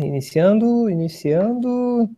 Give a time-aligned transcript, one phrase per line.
[0.00, 2.08] Iniciando, iniciando.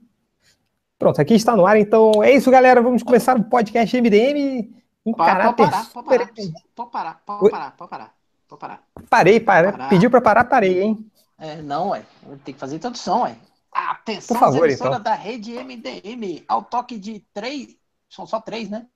[0.98, 2.80] Pronto, aqui está no ar, então é isso, galera.
[2.80, 4.72] Vamos começar o podcast MDM
[5.04, 5.56] em pode, caráter.
[5.56, 6.26] Pode parar, pode parar,
[6.74, 8.14] pode parar, pode parar, pode parar,
[8.48, 8.82] pode parar.
[9.10, 9.72] Parei, parei.
[9.72, 9.88] Parar.
[9.88, 11.10] Pediu para parar, parei, hein?
[11.38, 12.02] É, não, ué.
[12.44, 13.36] Tem que fazer introdução, ué.
[13.70, 15.00] Atenção, Por favor, então.
[15.00, 17.76] da rede MDM, ao toque de três.
[18.08, 18.86] São só três, né?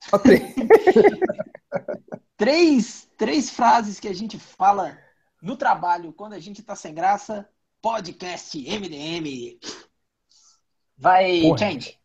[0.00, 0.42] Só três.
[2.36, 4.96] três, três frases que a gente fala
[5.42, 7.46] no trabalho quando a gente tá sem graça
[7.84, 9.58] podcast MDM.
[10.96, 11.58] Vai, Porra.
[11.58, 11.98] Change.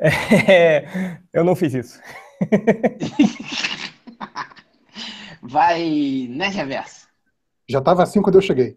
[0.48, 2.00] É, eu não fiz isso.
[5.42, 7.06] Vai, né, Reverso?
[7.68, 8.76] Já tava assim quando eu cheguei.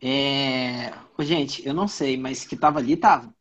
[0.00, 0.92] É...
[1.18, 3.34] Gente, eu não sei, mas que tava ali, tava.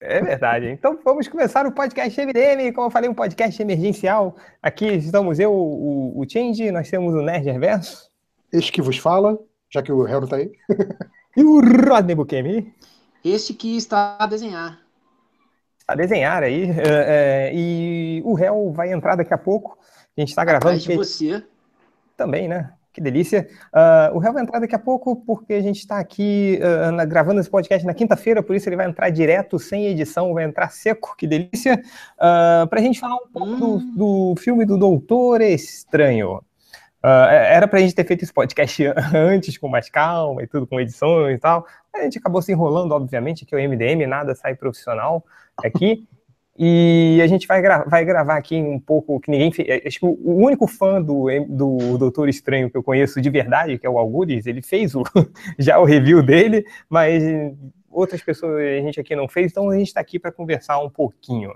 [0.00, 0.66] É verdade.
[0.66, 4.36] Então vamos começar o podcast MDM, como eu falei, um podcast emergencial.
[4.60, 8.10] Aqui estamos eu, o, o Change, nós temos o Nerd Reverso.
[8.52, 9.38] Este que vos fala,
[9.72, 10.52] já que o réu não tá aí.
[11.36, 12.74] e o Rodney Bukemi?
[13.24, 14.80] Esse que está a desenhar.
[15.78, 16.70] Está a desenhar aí.
[16.70, 19.78] É, é, e o réu vai entrar daqui a pouco.
[20.16, 20.76] A gente está gravando.
[20.76, 21.44] Atrás de você.
[22.16, 22.72] Também, né?
[22.92, 23.48] Que delícia.
[23.72, 27.06] Uh, o réu vai entrar daqui a pouco porque a gente está aqui uh, na,
[27.06, 30.70] gravando esse podcast na quinta-feira, por isso ele vai entrar direto, sem edição, vai entrar
[30.70, 31.82] seco, que delícia.
[32.18, 33.94] Uh, Para a gente falar um pouco hum.
[33.96, 36.42] do, do filme do Doutor Estranho.
[37.04, 40.66] Uh, era para a gente ter feito esse podcast antes, com mais calma e tudo,
[40.66, 41.66] com edição e tal.
[41.92, 45.24] A gente acabou se enrolando, obviamente, que o MDM, nada sai profissional
[45.58, 46.06] aqui.
[46.56, 49.50] E a gente vai, gra vai gravar aqui um pouco que ninguém.
[49.84, 53.86] Acho que o único fã do, do Doutor Estranho que eu conheço de verdade, que
[53.86, 55.02] é o Algures, ele fez o,
[55.58, 57.22] já o review dele, mas
[57.90, 60.90] outras pessoas a gente aqui não fez, então a gente está aqui para conversar um
[60.90, 61.52] pouquinho.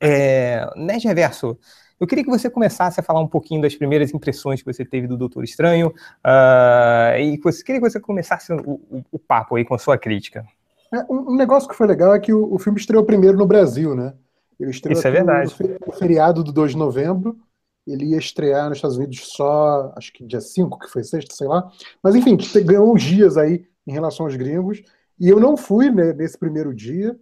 [0.00, 1.58] É, Nerd Reverso,
[2.00, 5.06] eu queria que você começasse a falar um pouquinho das primeiras impressões que você teve
[5.06, 9.74] do Doutor Estranho uh, e queria que você começasse o, o, o, papo aí com
[9.74, 10.46] a sua crítica.
[10.92, 13.94] É, um, negócio que foi legal é que o, o, filme estreou primeiro no Brasil,
[13.94, 14.14] né?
[14.58, 15.54] Ele estreou Isso é verdade.
[15.86, 17.38] No feriado do 2 de novembro.
[17.86, 21.48] Ele ia estrear nos Estados Unidos só, acho que dia 5, que foi sexta, sei
[21.48, 21.70] lá.
[22.02, 24.82] Mas enfim, ganhou uns dias aí em relação aos gringos.
[25.18, 27.18] E eu não fui né, nesse primeiro dia,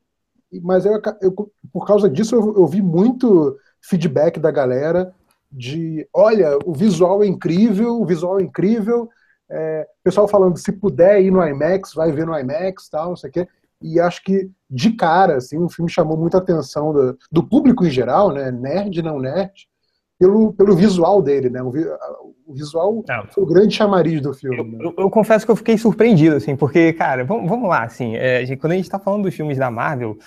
[0.62, 5.14] mas eu, eu, por causa disso eu, eu vi muito feedback da galera
[5.50, 9.08] de, olha, o visual é incrível, o visual é incrível,
[9.50, 13.30] é, pessoal falando, se puder ir no IMAX, vai ver no IMAX, tal, não sei
[13.30, 13.48] o quê,
[13.80, 17.90] e acho que, de cara, assim, o filme chamou muita atenção do, do público em
[17.90, 19.68] geral, né, nerd, não nerd,
[20.18, 21.72] pelo, pelo visual dele, né, o,
[22.46, 23.26] o visual não.
[23.28, 24.58] foi o grande chamariz do filme.
[24.58, 24.78] Eu, né?
[24.82, 28.44] eu, eu, confesso que eu fiquei surpreendido, assim, porque, cara, vamos, vamos lá, assim, é,
[28.56, 30.18] quando a gente tá falando dos filmes da Marvel,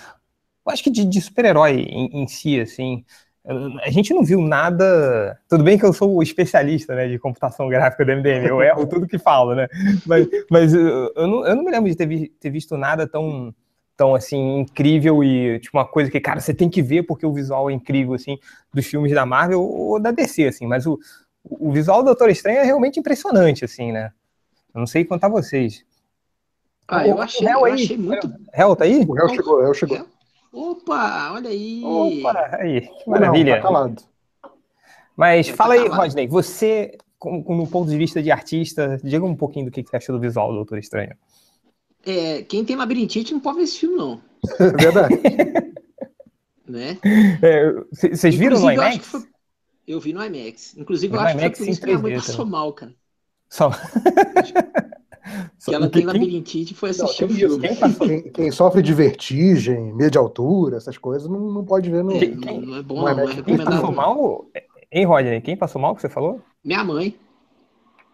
[0.66, 3.04] eu acho que de, de super-herói em, em si, assim,
[3.44, 5.38] a gente não viu nada.
[5.48, 8.86] Tudo bem que eu sou o especialista né, de computação gráfica do MDM, eu erro
[8.86, 9.68] tudo que falo, né?
[10.06, 13.52] Mas, mas eu, não, eu não me lembro de ter, vi, ter visto nada tão,
[13.96, 17.32] tão assim incrível e tipo uma coisa que cara você tem que ver porque o
[17.32, 18.38] visual é incrível assim
[18.72, 20.98] dos filmes da Marvel ou da DC assim mas o,
[21.44, 24.10] o visual do Doutor Estranho é realmente impressionante assim né
[24.74, 25.84] eu não sei quanto a vocês
[26.88, 30.06] ah eu achei, eu achei muito Hell tá aí o Hell chegou o Hell chegou
[30.52, 31.82] Opa, olha aí.
[31.82, 33.56] Opa, aí, que maravilha.
[33.56, 34.02] Não, tá calado.
[35.16, 39.24] Mas tá fala aí, Rodney, você, com, com, no ponto de vista de artista, diga
[39.24, 41.16] um pouquinho do que você achou do visual do Doutor Estranho.
[42.04, 44.20] É, quem tem labirintite não pode ver esse filme, não.
[44.60, 45.20] É verdade.
[46.68, 46.98] né?
[47.90, 48.96] Vocês é, viram no IMAX?
[49.14, 49.28] Eu, foi...
[49.86, 50.76] eu, vi no IMAX.
[50.76, 52.94] Inclusive, eu acho IMAX que foi por isso que minha mãe passou mal, cara.
[53.48, 53.70] Só.
[55.64, 57.68] Que ela tem labirintite e foi assistir o filme.
[57.98, 62.18] Quem, quem, sofre de vertigem, medo de altura, essas coisas, não, não pode ver no.
[62.18, 64.46] Quem, não é bom, não, não é Quem passou mal?
[64.90, 65.40] Hein, Rodney?
[65.40, 66.40] Quem passou mal que você falou?
[66.64, 67.16] Minha mãe.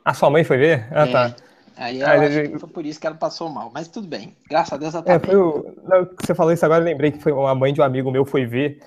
[0.04, 0.88] A sua mãe foi ver?
[0.90, 1.12] Ah, é.
[1.12, 1.36] tá.
[1.76, 4.36] Aí ela, ah, foi por isso que ela passou mal, mas tudo bem.
[4.50, 5.74] Graças a Deus ela tá é, foi o...
[5.84, 8.24] Não, você falou isso agora, eu lembrei que foi uma mãe de um amigo meu
[8.24, 8.80] foi ver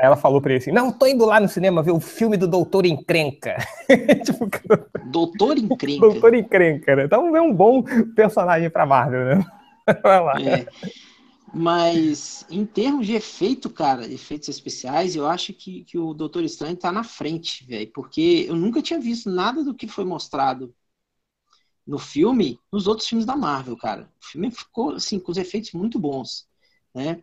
[0.00, 2.46] ela falou pra ele assim: Não, tô indo lá no cinema ver o filme do
[2.46, 3.56] Doutor Encrenca.
[4.24, 4.48] tipo,
[5.10, 6.00] Doutor Encrenca?
[6.00, 7.04] Doutor Encrenca, né?
[7.04, 7.82] Então é um bom
[8.14, 9.46] personagem pra Marvel, né?
[10.02, 10.40] Vai lá.
[10.40, 10.66] É.
[11.52, 16.76] Mas em termos de efeito, cara, efeitos especiais, eu acho que, que o Doutor Estranho
[16.76, 17.90] tá na frente, velho.
[17.92, 20.74] Porque eu nunca tinha visto nada do que foi mostrado
[21.86, 24.12] no filme nos outros filmes da Marvel, cara.
[24.20, 26.46] O filme ficou, assim, com os efeitos muito bons,
[26.94, 27.22] né?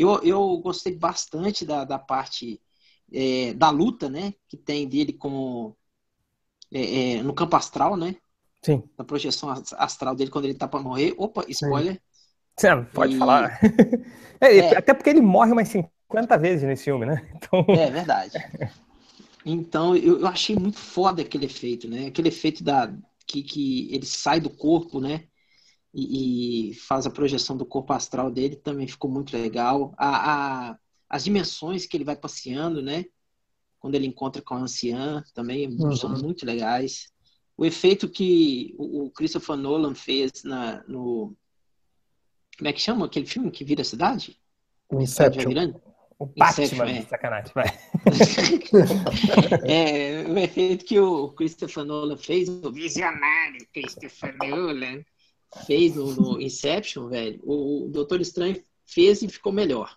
[0.00, 2.60] Eu, eu gostei bastante da, da parte
[3.12, 4.34] é, da luta, né?
[4.48, 5.74] Que tem dele com
[6.72, 8.16] é, é, no campo astral, né?
[8.62, 8.82] Sim.
[8.96, 11.14] Da projeção astral dele quando ele tá para morrer.
[11.16, 12.00] Opa, spoiler.
[12.56, 13.18] Sim, pode e...
[13.18, 13.58] falar.
[14.42, 17.30] É, é, até porque ele morre umas 50 vezes nesse filme, né?
[17.36, 17.62] Então...
[17.76, 18.32] É verdade.
[19.44, 22.06] Então, eu, eu achei muito foda aquele efeito, né?
[22.06, 22.90] Aquele efeito da,
[23.26, 25.24] que, que ele sai do corpo, né?
[25.92, 29.92] E, e, faz a projeção do corpo astral dele, também ficou muito legal.
[29.98, 30.78] A, a,
[31.08, 33.06] as dimensões que ele vai passeando, né?
[33.80, 35.96] Quando ele encontra com a anciã, também uhum.
[35.96, 37.08] são muito legais.
[37.56, 41.34] O efeito que o, Christopher Nolan fez na, no.
[42.56, 44.38] Como é que chama aquele filme que vira a cidade?
[44.88, 45.72] O Inception.
[46.18, 47.02] O Batman, é.
[47.02, 47.64] sacanagem, vai.
[49.64, 55.02] é, o efeito que o Christopher Nolan fez, o visionário Christopher Nolan
[55.66, 59.96] fez no, no Inception, velho, o, o Doutor Estranho fez e ficou melhor.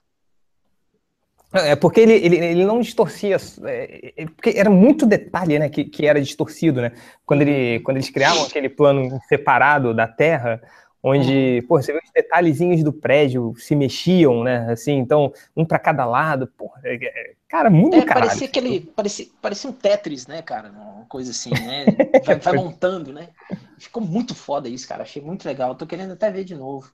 [1.54, 5.86] É porque ele, ele, ele não distorcia, é, é, porque era muito detalhe, né, que,
[5.86, 6.94] que era distorcido, né?
[7.28, 10.60] Quando, ele, quando eles criavam aquele plano separado da Terra,
[11.04, 14.72] onde, pô, você vê os detalhezinhos do prédio se mexiam, né?
[14.72, 18.28] Assim, então, um para cada lado, pô, é, é, cara, muito é, caralho.
[18.28, 20.70] Parecia aquele, parecia, parecia um Tetris, né, cara?
[20.70, 21.86] Uma coisa assim, né?
[22.26, 23.30] Vai, vai, montando, né?
[23.78, 25.04] Ficou muito foda isso, cara.
[25.04, 25.76] Achei muito legal.
[25.76, 26.90] Tô querendo até ver de novo.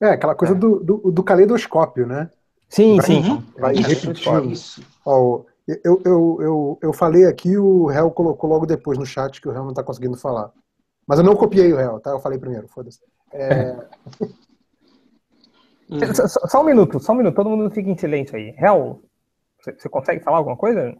[0.00, 0.56] É, aquela coisa é.
[0.56, 2.28] Do, do, do, caleidoscópio, né?
[2.68, 3.44] Sim, vai, sim.
[3.56, 4.50] Vai repetindo.
[4.50, 4.82] Isso.
[5.06, 5.44] Ó,
[5.84, 9.52] eu, eu, eu, eu falei aqui, o réu colocou logo depois no chat que o
[9.52, 10.52] réu não tá conseguindo falar.
[11.08, 12.10] Mas eu não copiei o réu, tá?
[12.10, 13.00] Eu falei primeiro, foda-se.
[13.32, 13.74] É...
[16.28, 18.50] só, só, um minuto, só um minuto, todo mundo fica em silêncio aí.
[18.50, 19.02] Réu,
[19.58, 20.94] você, consegue falar alguma coisa?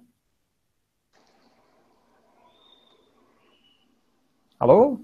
[4.59, 4.99] Alô?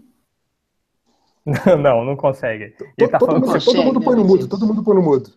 [1.79, 2.75] Não, não, consegue.
[2.97, 5.31] Ele tá todo, falando mundo, todo mundo põe no mudo, todo mundo põe no mudo.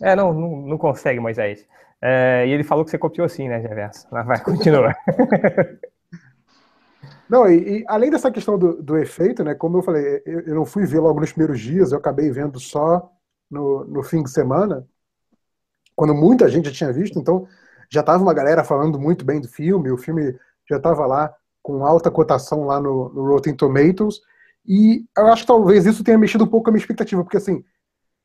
[0.00, 1.66] É, não, não, não consegue, Moisés.
[2.00, 4.06] É, e ele falou que você copiou sim, né, Gerverso?
[4.12, 4.94] Mas vai, continua.
[7.28, 9.54] Não, e, e, além dessa questão do, do, efeito, né?
[9.54, 12.58] Como eu falei, eu, eu, não fui ver logo nos primeiros dias, eu acabei vendo
[12.58, 13.10] só
[13.50, 14.86] no, no fim de semana,
[15.94, 17.46] quando muita gente já tinha visto, então
[17.90, 20.38] já estava uma galera falando muito bem do filme, o filme
[20.68, 24.20] já estava lá com alta cotação lá no, no Rotten Tomatoes,
[24.66, 27.64] e eu acho que talvez isso tenha mexido um pouco a minha expectativa, porque assim,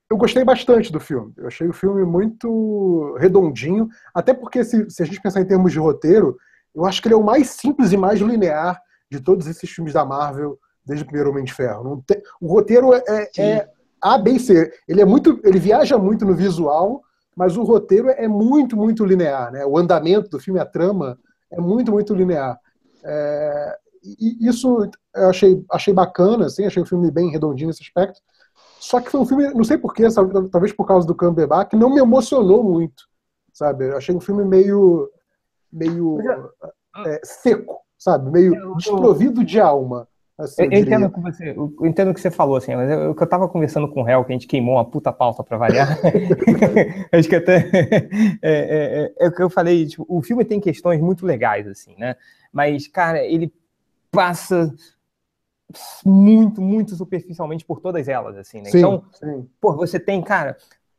[0.09, 1.33] eu gostei bastante do filme.
[1.37, 5.71] Eu achei o filme muito redondinho, até porque se, se a gente pensar em termos
[5.71, 6.37] de roteiro,
[6.75, 8.79] eu acho que ele é o mais simples e mais linear
[9.13, 12.03] de todos esses filmes da Marvel desde o primeiro Homem de Ferro.
[12.05, 13.69] Tem, o roteiro é, é, é,
[14.01, 14.73] A, B e C.
[14.87, 17.03] Ele é muito, ele viaja muito no visual,
[17.35, 19.51] mas o roteiro é muito, muito linear.
[19.51, 19.65] Né?
[19.65, 21.17] O andamento do filme, a trama,
[21.51, 22.59] é muito, muito linear.
[23.03, 28.19] É, e isso eu achei, achei bacana, assim, achei o filme bem redondinho nesse aspecto.
[28.79, 30.07] Só que foi um filme, não sei porquê,
[30.51, 33.03] talvez por causa do Cumberbatch, que não me emocionou muito,
[33.53, 33.87] sabe?
[33.87, 35.09] Eu achei um filme meio,
[35.71, 36.17] meio
[37.05, 38.29] é, seco, sabe?
[38.29, 40.07] Meio eu, desprovido de alma.
[40.37, 43.15] Assim, eu, eu entendo que você, eu entendo o que você falou, assim, mas eu,
[43.17, 45.97] eu tava conversando com o réu, que a gente queimou uma puta pauta para variar.
[47.13, 50.59] Acho que até é, é, é, é, o que eu falei, tipo, o filme tem
[50.59, 52.15] questões muito legais, assim, né?
[52.51, 53.53] Mas, cara, ele
[54.11, 54.73] passa
[56.05, 58.69] muito, muito superficialmente por todas elas, assim, né?
[58.69, 59.47] Sim, então, sim.
[59.61, 60.57] pô, você tem, cara,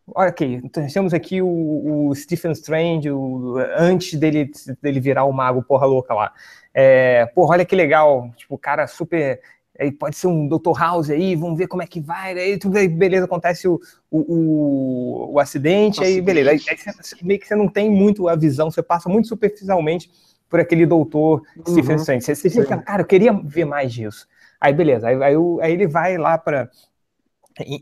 [0.08, 4.50] olha aqui, nós temos aqui o, o Stephen Strange, o, antes dele,
[4.82, 6.32] dele virar o mago porra louca lá.
[6.72, 9.40] É, porra, olha que legal, tipo, o cara super.
[9.78, 10.78] Aí pode ser um Dr.
[10.78, 12.38] House aí, vamos ver como é que vai.
[12.38, 13.80] Aí tudo aí, beleza, acontece o,
[14.10, 16.50] o, o, o acidente, aí beleza.
[16.50, 20.10] Aí, aí você, meio que você não tem muito a visão, você passa muito superficialmente
[20.48, 21.64] por aquele doutor uhum.
[21.66, 22.24] Stephen Strange.
[22.24, 24.28] Você, você fica, cara, eu queria ver mais disso.
[24.60, 26.70] Aí beleza, aí, aí, aí ele vai lá para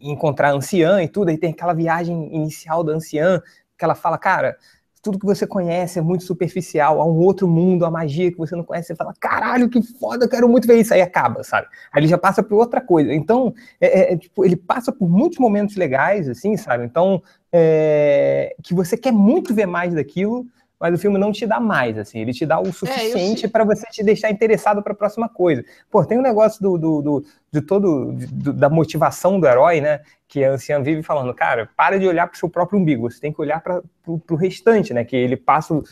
[0.03, 3.41] encontrar a anciã e tudo, aí tem aquela viagem inicial da anciã,
[3.79, 4.57] que ela fala, cara,
[5.03, 8.55] tudo que você conhece é muito superficial, há um outro mundo, a magia que você
[8.55, 11.67] não conhece, você fala, caralho, que foda, eu quero muito ver isso, aí acaba, sabe?
[11.93, 13.13] Aí ele já passa por outra coisa.
[13.13, 16.85] Então, é, é, tipo, ele passa por muitos momentos legais, assim, sabe?
[16.85, 17.21] Então,
[17.53, 20.47] é, que você quer muito ver mais daquilo,
[20.83, 23.49] mas o filme não te dá mais, assim, ele te dá o é, suficiente é,
[23.49, 25.65] para você te deixar interessado para a próxima coisa.
[25.89, 30.01] Pô, tem um negócio do, do, do de todo do, da motivação do herói, né?
[30.27, 33.21] Que a anciã vive falando, cara, para de olhar para o seu próprio umbigo, você
[33.21, 35.05] tem que olhar para o restante, né?
[35.05, 35.83] Que ele passa o,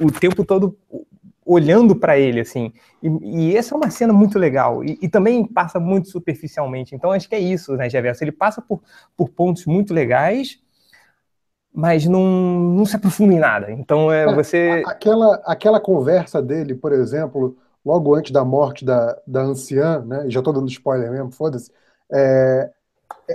[0.00, 0.74] o tempo todo
[1.44, 2.72] olhando para ele, assim.
[3.02, 3.08] E,
[3.50, 4.82] e, essa é uma cena muito legal.
[4.82, 6.94] E, e, também passa muito superficialmente.
[6.94, 8.22] Então, acho que é isso, né, Gervais?
[8.22, 8.80] Ele passa por,
[9.14, 10.58] por pontos muito legais,
[11.72, 13.70] mas não, não se aprofunda em nada.
[13.70, 14.82] Então é, é você.
[14.86, 20.24] Aquela, aquela conversa dele, por exemplo, logo antes da morte da, da anciã, né?
[20.28, 21.70] Já estou dando spoiler mesmo, foda-se.
[22.12, 22.70] É,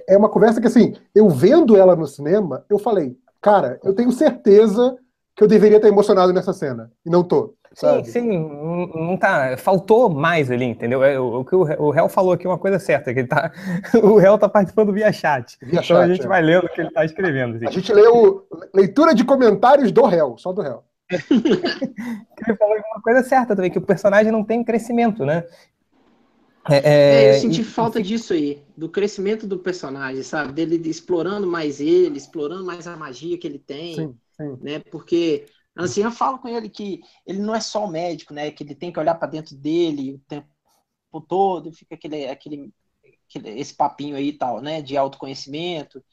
[0.09, 4.11] é uma conversa que, assim, eu vendo ela no cinema, eu falei, cara, eu tenho
[4.11, 4.97] certeza
[5.35, 6.91] que eu deveria estar emocionado nessa cena.
[7.05, 7.54] E não tô.
[7.75, 8.05] Sabe?
[8.05, 9.57] Sim, sim, não tá.
[9.57, 11.03] Faltou mais ali, entendeu?
[11.03, 13.51] É, o, que o Réu falou aqui é uma coisa certa, que ele tá.
[14.01, 15.57] O Réu tá participando via chat.
[15.59, 16.27] Via então chat, a gente é.
[16.27, 17.57] vai lendo o que ele tá escrevendo.
[17.57, 17.67] Assim.
[17.67, 20.83] A gente leu leitura de comentários do réu, só do réu.
[21.11, 25.43] ele falou uma coisa certa também, que o personagem não tem crescimento, né?
[26.69, 28.03] É, é, é, eu senti e, falta e...
[28.03, 30.53] disso aí, do crescimento do personagem, sabe?
[30.53, 34.57] Dele explorando mais ele, explorando mais a magia que ele tem, sim, sim.
[34.61, 34.79] né?
[34.89, 35.45] Porque
[35.83, 38.51] assim eu falo com ele que ele não é só o médico, né?
[38.51, 40.47] Que ele tem que olhar para dentro dele o tempo
[41.27, 42.73] todo, fica aquele, aquele,
[43.27, 44.81] aquele esse papinho aí e tal, né?
[44.81, 46.03] De autoconhecimento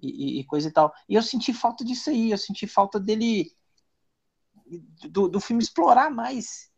[0.00, 0.92] e, e, coisa e tal.
[1.08, 3.50] E eu senti falta disso aí, eu senti falta dele
[5.10, 6.70] do, do filme explorar mais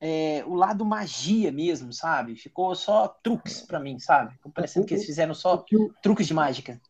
[0.00, 2.36] é, o lado magia mesmo, sabe?
[2.36, 4.32] Ficou só truques para mim, sabe?
[4.34, 6.80] Ficou parecendo que eles fizeram só o, truques de mágica.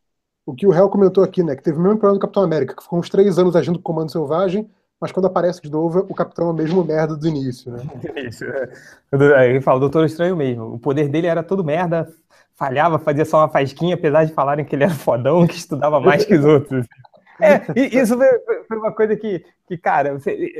[0.45, 1.55] O que o Hell comentou aqui, né?
[1.55, 3.83] Que teve o mesmo problema do Capitão América, que ficou uns três anos agindo com
[3.83, 4.69] Comando Selvagem,
[5.03, 7.83] mas quando aparece de novo, o Capitão é o mesmo merda do início, né?
[8.25, 9.51] Isso, é.
[9.51, 10.75] Ele fala, o Doutor Estranho mesmo.
[10.75, 12.09] O poder dele era todo merda,
[12.55, 16.25] falhava, fazia só uma fasquinha, apesar de falarem que ele era fodão, que estudava mais
[16.25, 16.87] que os outros.
[17.41, 17.61] É,
[17.97, 18.17] isso
[18.69, 20.17] foi, uma coisa que, que cara,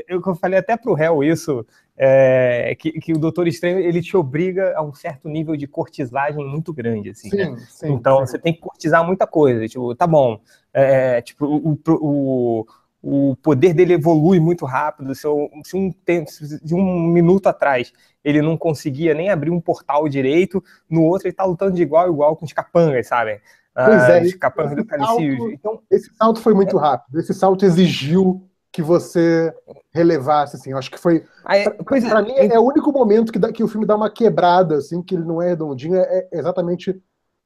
[0.09, 4.17] eu, eu falei até pro réu isso, é, que, que, o Doutor Estranho ele te
[4.17, 7.55] obriga a um certo nível de cortisagem muito grande, assim, sim, né?
[7.69, 8.25] sim, Então sim.
[8.25, 10.41] você tem que cortizar muita coisa, tipo, tá bom,
[10.73, 12.65] é, tipo, o, o,
[13.03, 16.31] o poder dele evolui muito rápido, se, eu, se um tempo,
[16.63, 17.91] de um minuto atrás
[18.23, 22.05] ele não conseguia nem abrir um portal direito, no outro ele tá lutando de igual
[22.05, 23.41] a igual com os capangas, sabe?
[23.75, 25.51] Pois ah, é, escapando do Calicídio.
[25.51, 27.19] Então, esse salto foi muito rápido.
[27.19, 29.53] Esse salto exigiu que você
[29.91, 30.71] relevasse, assim.
[30.71, 31.25] Eu acho que foi.
[31.43, 34.11] Para é, mim, é, é, o único momento que, dá, que o filme dá uma
[34.11, 37.01] quebrada, assim, que ele não é redondinho, é, é exatamente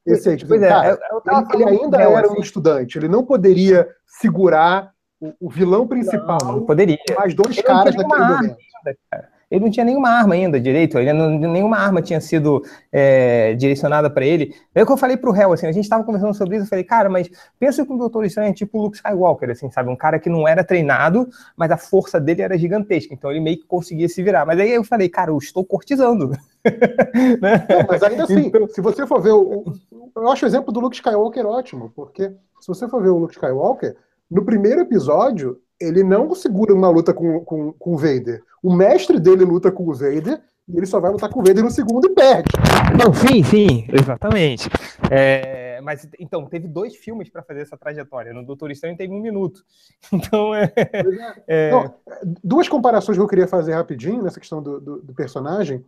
[0.06, 0.38] esse aí.
[0.38, 1.00] Tipo, é, cara,
[1.54, 2.38] ele, ele, ainda era assim.
[2.38, 6.38] um estudante, ele não poderia segurar o, o vilão principal.
[6.44, 6.98] Não, não poderia.
[7.18, 8.58] Mais dois caras naquele momento.
[9.10, 13.54] Cara ele não tinha nenhuma arma ainda direito, ele não, nenhuma arma tinha sido é,
[13.54, 14.54] direcionada para ele.
[14.76, 16.70] É o que eu falei pro réu, assim, a gente estava conversando sobre isso, eu
[16.70, 19.90] falei, cara, mas pensa que o Doutor Estranho é tipo o Luke Skywalker, assim, sabe?
[19.90, 23.58] Um cara que não era treinado, mas a força dele era gigantesca, então ele meio
[23.58, 24.46] que conseguia se virar.
[24.46, 26.30] Mas aí eu falei, cara, eu estou cortizando.
[27.42, 27.66] né?
[27.70, 28.68] não, mas ainda assim, então...
[28.68, 29.64] se você for ver, o,
[30.14, 33.34] eu acho o exemplo do Luke Skywalker ótimo, porque se você for ver o Luke
[33.34, 33.96] Skywalker,
[34.30, 38.42] no primeiro episódio, ele não segura uma luta com, com, com o Vader.
[38.62, 41.64] O mestre dele luta com o Vader e ele só vai lutar com o Vader
[41.64, 42.50] no segundo e perde.
[42.98, 44.70] Não, sim, sim, exatamente.
[45.10, 48.34] É, mas então, teve dois filmes para fazer essa trajetória.
[48.34, 49.64] No Doutor Estranho teve um minuto.
[50.12, 50.72] Então, é.
[50.76, 50.92] é.
[51.48, 51.72] é...
[51.72, 51.94] Não,
[52.44, 55.86] duas comparações que eu queria fazer rapidinho nessa questão do, do, do personagem.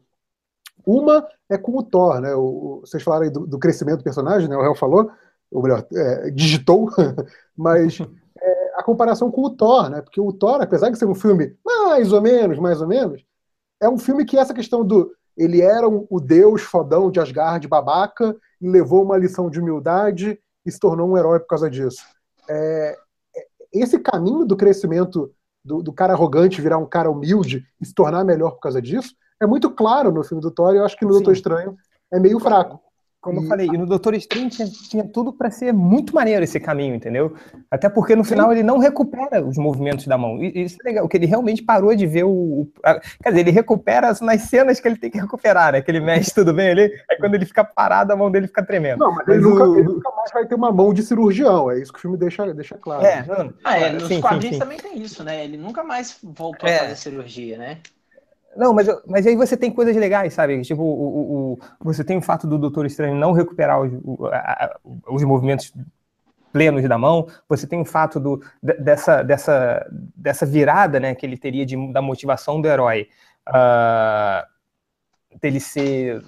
[0.85, 2.33] Uma é com o Thor, né?
[2.35, 4.55] O, vocês falaram aí do, do crescimento do personagem, né?
[4.55, 5.11] O Real falou,
[5.51, 6.89] ou melhor, é, digitou,
[7.55, 7.99] mas
[8.79, 10.01] a comparação com o Thor, né?
[10.01, 13.21] Porque o Thor, apesar de ser um filme mais ou menos, mais ou menos,
[13.81, 17.65] é um filme que essa questão do ele era um, o deus fodão de Asgard,
[17.67, 22.01] babaca, e levou uma lição de humildade e se tornou um herói por causa disso.
[22.49, 22.97] É,
[23.35, 25.31] é, esse caminho do crescimento
[25.63, 29.13] do, do, cara arrogante virar um cara humilde e se tornar melhor por causa disso
[29.41, 31.19] é muito claro no filme do Thor e eu acho que no Sim.
[31.19, 31.77] Doutor Estranho
[32.11, 32.79] é meio fraco.
[33.21, 33.43] Como e...
[33.43, 36.95] eu falei, e no Doutor Estranho tinha, tinha tudo para ser muito maneiro esse caminho,
[36.95, 37.35] entendeu?
[37.69, 38.53] Até porque no final Sim.
[38.53, 40.41] ele não recupera os movimentos da mão.
[40.41, 42.71] E, isso é legal, que ele realmente parou de ver o, o.
[43.21, 45.81] Quer dizer, ele recupera nas cenas que ele tem que recuperar, né?
[45.81, 48.65] Que ele mexe tudo bem ali, aí quando ele fica parado, a mão dele fica
[48.65, 48.99] tremendo.
[48.99, 49.49] Não, mas, mas ele, o...
[49.49, 52.17] nunca, ele, nunca, mais vai ter uma mão de cirurgião, é isso que o filme
[52.17, 53.05] deixa, deixa claro.
[53.05, 54.59] É, não, ah, é, nos sim, quadrinhos sim, sim.
[54.59, 55.43] também tem isso, né?
[55.43, 56.77] Ele nunca mais voltou é.
[56.77, 57.79] a fazer cirurgia, né?
[58.55, 60.61] Não, mas, mas aí você tem coisas legais, sabe?
[60.61, 63.93] Tipo, o, o, você tem o fato do Doutor Estranho não recuperar os,
[64.31, 65.73] a, os movimentos
[66.51, 71.37] plenos da mão, você tem o fato do, dessa, dessa, dessa virada né, que ele
[71.37, 73.07] teria de, da motivação do herói,
[73.47, 74.45] uh,
[75.39, 76.23] dele ser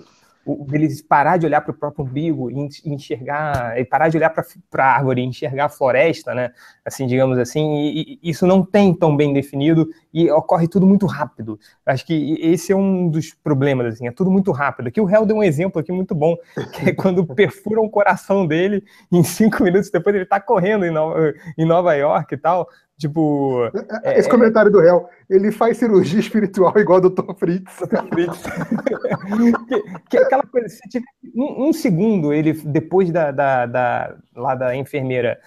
[0.68, 4.44] dele parar de olhar para o próprio umbigo e enxergar, e parar de olhar para
[4.86, 6.52] a árvore e enxergar a floresta, né?
[6.84, 11.06] Assim, digamos assim, e, e, isso não tem tão bem definido e ocorre tudo muito
[11.06, 11.60] rápido.
[11.86, 14.88] Acho que esse é um dos problemas, assim, é tudo muito rápido.
[14.88, 16.36] Aqui o Hell deu um exemplo aqui muito bom,
[16.74, 20.92] que é quando perfuram o coração dele, em cinco minutos depois ele está correndo em
[20.92, 22.68] Nova, em Nova York e tal.
[23.02, 23.66] Tipo.
[24.04, 27.34] É, Esse é, comentário do réu, ele faz cirurgia espiritual igual o Dr.
[27.36, 27.74] Fritz.
[28.14, 28.44] Fritz.
[29.68, 34.16] que, que, é aquela coisa, se tiver um, um, segundo, ele, depois da, da, da
[34.36, 35.40] lá da enfermeira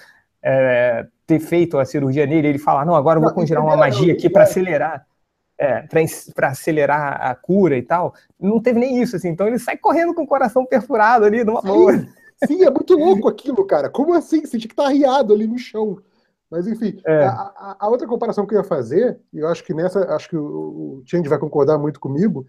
[0.42, 4.12] é, ter feito a cirurgia nele, ele fala: Não, agora eu vou conjurar uma magia
[4.12, 5.06] aqui para acelerar.
[5.56, 5.86] É,
[6.34, 9.28] para acelerar a cura e tal, não teve nem isso, assim.
[9.28, 11.92] Então ele sai correndo com o coração perfurado ali, numa boa.
[12.44, 13.88] Sim, é muito louco aquilo, cara.
[13.88, 14.40] Como assim?
[14.40, 16.00] Você tinha que estar tá arriado ali no chão.
[16.50, 17.24] Mas, enfim, é.
[17.24, 20.36] a, a, outra comparação que eu ia fazer, e eu acho que nessa, acho que
[20.36, 22.46] o, o Change vai concordar muito comigo,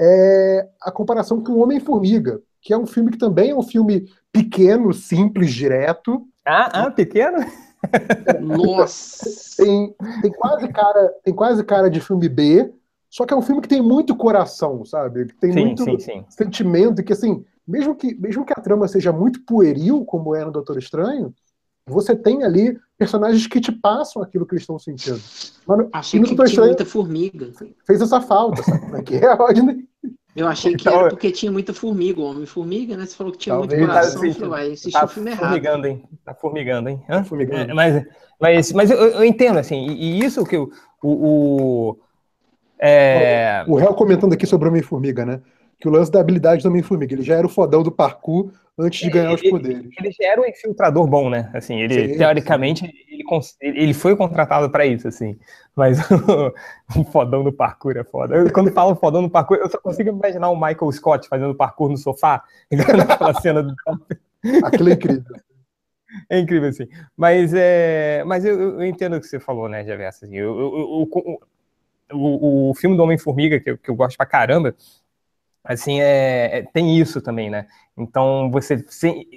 [0.00, 4.92] é a comparação com Homem-Formiga, que é um filme que também é um filme pequeno,
[4.92, 6.22] simples, direto.
[6.46, 7.38] Ah, ah pequeno?
[8.40, 9.28] Nossa!
[9.58, 12.72] Tem, tem, quase cara, tem quase cara de filme B,
[13.10, 15.26] Só que é um filme que tem muito coração, sabe?
[15.26, 16.24] Que tem sim, muito sim, sim.
[16.28, 20.44] sentimento, e que assim, mesmo que, mesmo que a trama seja muito pueril, como é
[20.44, 21.34] no Doutor Estranho,
[21.88, 25.20] você tem ali personagens que te passam aquilo que eles estão sentindo.
[25.66, 27.50] Mano, Achei que tinha Estranho muita formiga.
[27.86, 28.80] Fez essa falta, sabe?
[28.80, 29.88] Como é que é, Rodney?
[30.36, 33.06] Eu achei que então, era porque tinha muita formiga, Homem-Formiga, né?
[33.06, 35.86] Você falou que tinha muito coração, tá, falei, tá o filme formigando, errado.
[35.86, 36.04] Hein?
[36.24, 37.02] Tá formigando, hein?
[37.08, 37.70] Tá formigando.
[37.72, 38.04] É, mas
[38.40, 40.70] mas, mas eu, eu, entendo, assim, e, e isso que o...
[41.02, 41.98] o, o
[42.78, 43.64] é...
[43.66, 45.40] O réu comentando aqui sobre o Homem-Formiga, né?
[45.80, 49.00] Que o lance da habilidade do Homem-Formiga, ele já era o fodão do parkour antes
[49.00, 49.90] de ganhar ele, os poderes.
[49.98, 51.50] Ele já era um infiltrador bom, né?
[51.52, 52.92] Assim, ele, sim, teoricamente, sim.
[53.60, 55.38] Ele, ele foi contratado para isso, assim.
[55.76, 55.98] Mas
[56.96, 58.36] o fodão do parkour é foda.
[58.36, 61.88] Eu, quando falo fodão do parkour, eu só consigo imaginar o Michael Scott fazendo parkour
[61.90, 63.74] no sofá, naquela cena do.
[64.64, 65.24] Aquilo é incrível.
[66.30, 66.88] É incrível, assim.
[67.14, 70.24] Mas, é, mas eu, eu entendo o que você falou, né, Javersa?
[70.24, 71.08] Assim, eu, eu,
[72.12, 74.74] o, o filme do Homem-Formiga, que, que eu gosto pra caramba,
[75.68, 77.66] assim, é, é, tem isso também, né?
[77.96, 78.82] Então, você...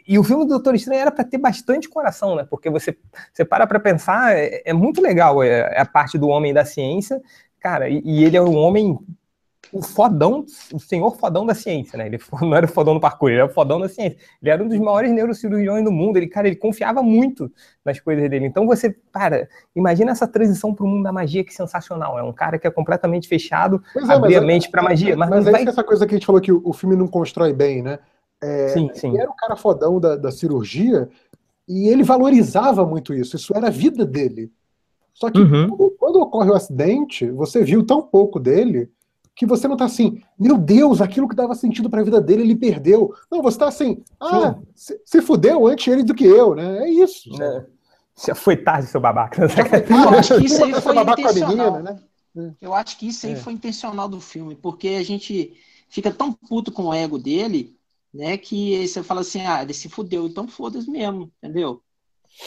[0.07, 2.47] e o filme do Doutor Estranho era para ter bastante coração, né?
[2.49, 2.97] Porque você,
[3.33, 6.63] você para para pensar, é, é, muito legal é, é, a parte do homem da
[6.63, 7.21] ciência,
[7.59, 8.97] cara, e, e ele é um homem
[9.73, 12.05] o fodão, o senhor fodão da ciência, né?
[12.07, 14.17] Ele não era o fodão do parkour, ele era o fodão da ciência.
[14.41, 16.17] Ele era um dos maiores neurocirurgiões do mundo.
[16.17, 17.51] Ele, cara, ele confiava muito
[17.83, 18.45] nas coisas dele.
[18.45, 22.19] Então você, cara, imagina essa transição para o mundo da magia que sensacional.
[22.19, 25.15] É um cara que é completamente fechado, é, abrir a é, mente para magia.
[25.15, 25.63] Mas, mas é vai...
[25.63, 27.99] essa coisa que a gente falou que o, filme não constrói bem, né?
[28.41, 29.09] É, sim, sim.
[29.09, 31.07] Ele era o cara fodão da, da cirurgia
[31.67, 33.35] e ele valorizava muito isso.
[33.35, 34.51] Isso era a vida dele.
[35.13, 35.69] Só que uhum.
[35.69, 38.89] quando, quando ocorre o acidente, você viu tão pouco dele
[39.41, 42.43] que você não tá assim, meu Deus, aquilo que dava sentido para a vida dele,
[42.43, 43.11] ele perdeu.
[43.31, 46.83] Não, você tá assim, ah, se, se, fudeu antes ele do que eu, né?
[46.83, 47.27] É isso.
[47.41, 47.65] É.
[48.23, 49.41] Já foi tarde, seu babaca.
[49.41, 51.71] Eu acho que isso aí foi intencional.
[51.71, 52.03] Menina,
[52.35, 52.53] né?
[52.61, 53.35] Eu acho que isso aí é.
[53.35, 57.75] foi intencional do filme, porque a gente fica tão puto com o ego dele,
[58.13, 61.81] né, que você fala assim, ah, ele se fudeu, então foda-se mesmo, entendeu?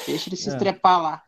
[0.07, 0.53] Deixa ele se é.
[0.53, 1.23] estrepar lá.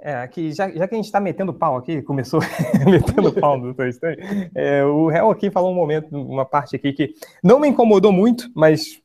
[0.00, 2.40] É, aqui, já, já que a gente está metendo pau aqui, começou
[2.88, 4.18] metendo pau no Estranho,
[4.54, 8.48] é, o réu aqui falou um momento, uma parte aqui que não me incomodou muito,
[8.54, 9.02] mas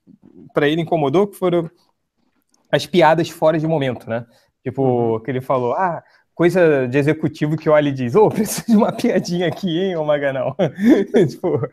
[0.54, 1.70] para ele incomodou, que foram
[2.72, 4.26] as piadas fora de momento, né?
[4.64, 5.20] Tipo, uhum.
[5.20, 6.04] que ele falou, ah,
[6.34, 9.96] coisa de executivo que olha e diz, ô, oh, preciso de uma piadinha aqui, hein,
[9.96, 10.56] ô Maganão?
[11.28, 11.70] tipo,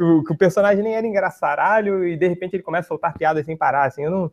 [0.00, 3.44] o, que o personagem nem era engraçaralho e de repente ele começa a soltar piadas
[3.44, 4.30] sem parar, assim, eu não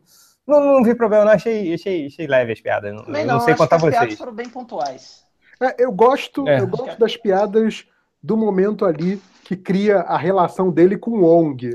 [0.48, 1.32] não, não vi problema, não.
[1.32, 2.94] Achei, achei, achei leve as piadas.
[2.94, 3.94] Não, não, não sei quanto a vocês.
[3.94, 5.22] As piadas foram bem pontuais.
[5.60, 6.60] É, eu gosto, é.
[6.60, 7.84] eu gosto das piadas
[8.22, 11.72] do momento ali que cria a relação dele com o Ong.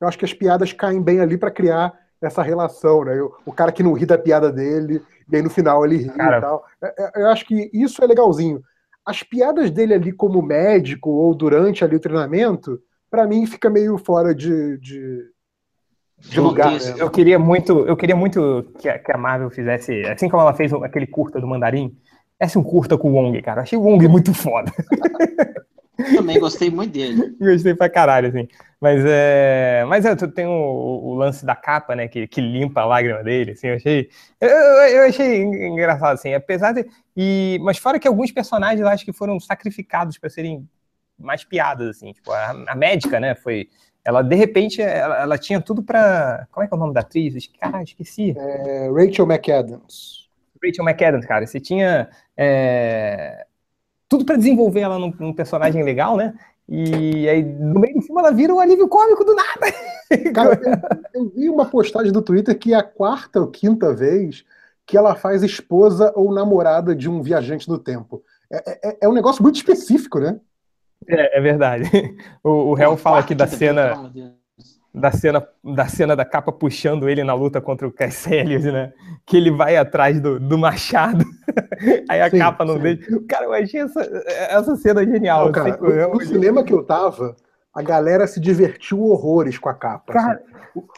[0.00, 3.20] Eu acho que as piadas caem bem ali para criar essa relação, né?
[3.20, 6.10] O, o, cara que não ri da piada dele, e aí no final ele ri
[6.10, 6.38] cara...
[6.38, 6.64] e tal.
[6.82, 8.62] É, é, eu acho que isso é legalzinho.
[9.04, 12.80] As piadas dele ali como médico ou durante ali o treinamento,
[13.10, 15.24] para mim fica meio fora de, de,
[16.28, 16.74] de lugar.
[16.76, 16.94] Isso.
[16.96, 20.54] Eu queria muito, eu queria muito que a, que a, Marvel fizesse, assim como ela
[20.54, 21.96] fez aquele curta do Mandarim,
[22.40, 23.62] esse um curta com o Wong, cara.
[23.62, 24.72] Achei o Wong muito foda.
[26.16, 27.36] Também gostei muito dele.
[27.38, 28.48] gostei pra caralho, assim.
[28.80, 29.84] Mas é.
[29.86, 32.08] Mas é, tem o, o, lance da capa, né?
[32.08, 34.08] Que, que limpa a lágrima dele, assim, eu achei.
[34.40, 36.34] Eu, eu achei engraçado, assim.
[36.34, 36.84] Apesar de.
[37.16, 40.68] E, mas fora que alguns personagens eu acho que foram sacrificados para serem
[41.18, 42.12] mais piadas, assim.
[42.12, 43.34] Tipo, a, a médica, né?
[43.34, 43.68] Foi
[44.04, 46.46] ela, de repente, ela, ela tinha tudo para.
[46.50, 47.48] Como é que é o nome da atriz?
[47.60, 48.34] Cara, esqueci.
[48.36, 50.28] É, Rachel McAdams.
[50.62, 51.46] Rachel McAdams, cara.
[51.46, 53.46] Você tinha é,
[54.08, 56.34] tudo para desenvolver ela num, num, personagem legal, né?
[56.68, 59.66] E aí, no meio do filme, ela vira um alívio cômico do nada.
[60.34, 60.60] Cara,
[61.14, 64.44] eu, eu vi uma postagem do Twitter que é a quarta ou quinta vez
[64.86, 68.22] que ela faz esposa ou namorada de um viajante do tempo.
[68.50, 70.38] É, é, é um negócio muito específico, né?
[71.08, 71.90] É, é verdade.
[72.42, 74.10] O, o réu fala aqui da cena
[74.94, 78.92] da cena da cena da capa puxando ele na luta contra o Caecilius, né?
[79.24, 81.24] Que ele vai atrás do, do machado,
[82.08, 82.82] aí a sim, capa não sim.
[82.82, 83.20] deixa.
[83.28, 84.00] Cara, eu achei essa,
[84.50, 85.46] essa cena genial.
[85.46, 87.34] Não, cara, no, no cinema que eu tava,
[87.72, 90.12] a galera se divertiu horrores com a capa.
[90.12, 90.52] Cara, assim.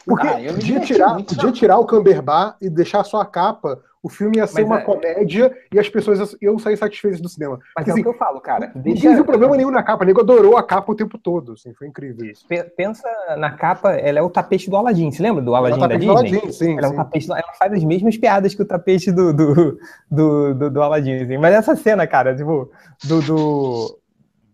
[0.05, 4.37] Porque ah, podia, tirar, podia tirar o Camberbar e deixar só a capa o filme
[4.37, 4.83] ia ser Mas uma é...
[4.83, 7.57] comédia e as pessoas iam sair satisfeitas do cinema.
[7.75, 8.71] Mas Porque, é assim, o que eu falo, cara.
[8.75, 9.09] Deixa...
[9.09, 11.73] Não viu problema nenhum na capa, o nego adorou a capa o tempo todo, assim,
[11.73, 12.23] foi incrível.
[12.23, 12.45] Isso.
[12.77, 15.95] Pensa na capa, ela é o tapete do Aladdin, você lembra do Aladdin é da
[15.95, 16.11] Disney?
[16.11, 16.85] Aladdin, sim, ela, sim.
[16.85, 19.79] É um tapete, ela faz as mesmas piadas que o tapete do, do,
[20.11, 21.37] do, do, do Aladdin, assim.
[21.39, 22.69] Mas essa cena, cara, tipo,
[23.07, 23.99] do, do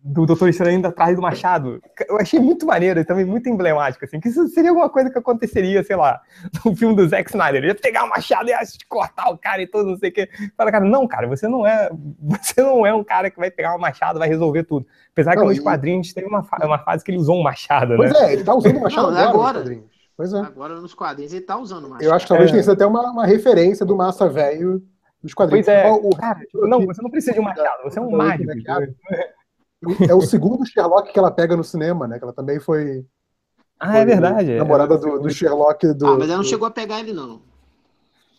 [0.03, 1.81] do Doutor Estranho indo atrás do machado.
[2.07, 5.17] Eu achei muito maneiro e também muito emblemático, assim, que isso seria alguma coisa que
[5.17, 6.19] aconteceria, sei lá,
[6.65, 7.57] no filme do Zack Snyder.
[7.57, 8.59] Ele ia pegar o machado e ia
[8.89, 10.29] cortar o cara e todo, não sei o quê.
[10.57, 11.89] Fala, cara, não, cara, você não é.
[12.41, 14.85] Você não é um cara que vai pegar o machado vai resolver tudo.
[15.11, 15.61] Apesar não, que nos e...
[15.61, 18.19] quadrinhos tem uma, uma fase que ele usou um machado, pois né?
[18.19, 19.53] Pois é, ele tá usando o machado não, agora, agora.
[19.53, 19.91] Nos quadrinhos.
[20.17, 20.39] Pois é.
[20.39, 22.03] Agora nos quadrinhos ele tá usando o machado.
[22.03, 22.53] Eu acho que talvez é.
[22.53, 24.81] tenha sido até uma, uma referência do Massa Velho
[25.21, 25.65] dos quadrinhos.
[25.65, 25.91] Pois é.
[25.91, 28.51] O, cara, não, você não precisa de um machado, você é um mágico.
[30.07, 32.17] É o segundo Sherlock que ela pega no cinema, né?
[32.19, 33.05] Que ela também foi.
[33.79, 34.55] Ah, é verdade.
[34.57, 36.07] Namorada do, do, Sherlock do.
[36.07, 37.41] Ah, mas ela não chegou a pegar ele, não.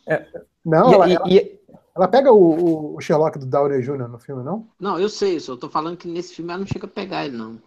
[0.07, 0.25] É,
[0.65, 1.61] não, e, ela, e, ela, e...
[1.97, 4.09] ela, pega o, o, Sherlock do Downey Jr.
[4.09, 4.69] no filme, não?
[4.79, 7.37] Não, eu sei, só tô falando que nesse filme ela não chega a pegar ele,
[7.37, 7.61] não.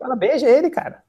[0.00, 1.02] Ela beija ele, cara.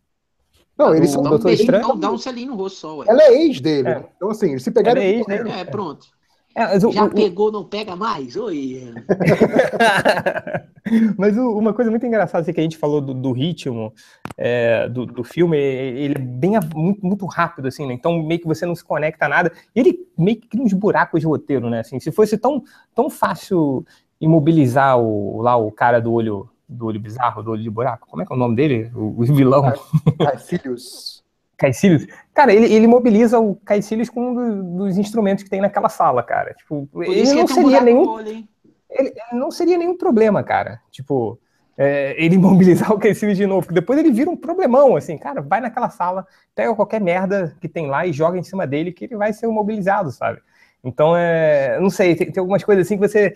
[0.77, 1.23] Não, eles são.
[1.23, 3.05] Dá um, Estranho, dá um selinho no rosto só, ué.
[3.07, 3.87] Ela é ex dele.
[3.87, 4.09] É.
[4.15, 5.03] Então, assim, se pegarem.
[5.03, 5.49] É ex dele.
[5.51, 6.07] É, pronto.
[6.55, 8.35] É, o, Já o, pegou, não pega mais?
[8.35, 8.93] Oi!
[11.17, 13.93] mas o, uma coisa muito engraçada assim, que a gente falou do, do ritmo
[14.37, 17.93] é, do, do, filme, ele é bem muito, muito, rápido, assim, né?
[17.93, 19.51] Então meio que você não se conecta a nada.
[19.75, 21.81] Ele meio que cria uns buracos de roteiro, né?
[21.81, 22.63] Assim, se fosse tão,
[22.95, 23.85] tão fácil
[24.19, 28.21] imobilizar o, lá o cara do olho do olho bizarro, do olho de buraco, como
[28.21, 28.91] é que é o nome dele?
[28.93, 29.73] O, o vilão.
[30.19, 31.23] Caecilius.
[31.57, 32.07] Caecilius.
[32.33, 36.23] Cara, ele, ele mobiliza o Caecilius com um do, dos instrumentos que tem naquela sala,
[36.23, 36.53] cara.
[36.53, 38.19] Tipo, ele não seria um nenhum.
[38.19, 38.47] ele,
[38.89, 40.81] ele, não seria nenhum problema, cara.
[40.91, 41.39] Tipo,
[41.77, 45.41] é, ele mobilizar o Caecilius de novo, porque depois ele vira um problemão, assim, cara,
[45.41, 46.25] vai naquela sala,
[46.55, 49.47] pega qualquer merda que tem lá e joga em cima dele que ele vai ser
[49.47, 50.41] mobilizado, sabe?
[50.83, 53.33] Então, é, não sei, tem, tem algumas coisas assim que você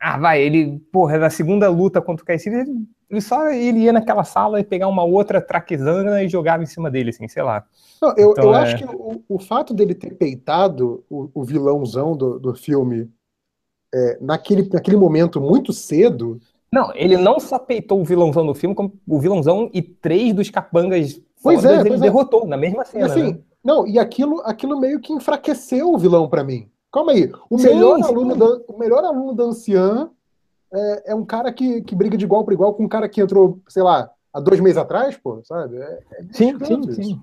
[0.00, 3.92] ah, vai, ele, porra, na segunda luta contra o Caecilius, ele, ele só ele ia
[3.92, 7.64] naquela sala e pegar uma outra traquezana e jogava em cima dele, assim, sei lá.
[8.02, 8.58] Não, eu, então, eu é...
[8.58, 13.10] acho que o, o, fato dele ter peitado o, o vilãozão do, do filme
[13.94, 16.40] é, naquele, naquele momento muito cedo.
[16.70, 20.50] Não, ele não só peitou o vilãozão do filme, como o vilãozão e três dos
[20.50, 22.02] capangas pois é, ele pois é.
[22.02, 23.06] derrotou na mesma cena.
[23.06, 23.38] E assim, né?
[23.62, 26.68] Não, e aquilo, aquilo meio que enfraqueceu o vilão para mim.
[26.92, 27.30] Calma aí.
[27.48, 28.04] O, sim, melhor, sim.
[28.04, 30.10] Aluno da, o melhor aluno da anciã
[30.72, 33.20] é, é um cara que, que briga de igual para igual com um cara que
[33.20, 35.76] entrou, sei lá, há dois meses atrás, pô, sabe?
[35.76, 37.20] É, é sim, sim, sim.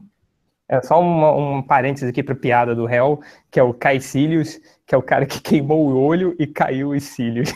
[0.71, 3.19] É só uma, um parênteses aqui para piada do réu,
[3.51, 4.57] que é o Caecilius,
[4.91, 7.53] que é o cara que queimou o olho e caiu os cílios.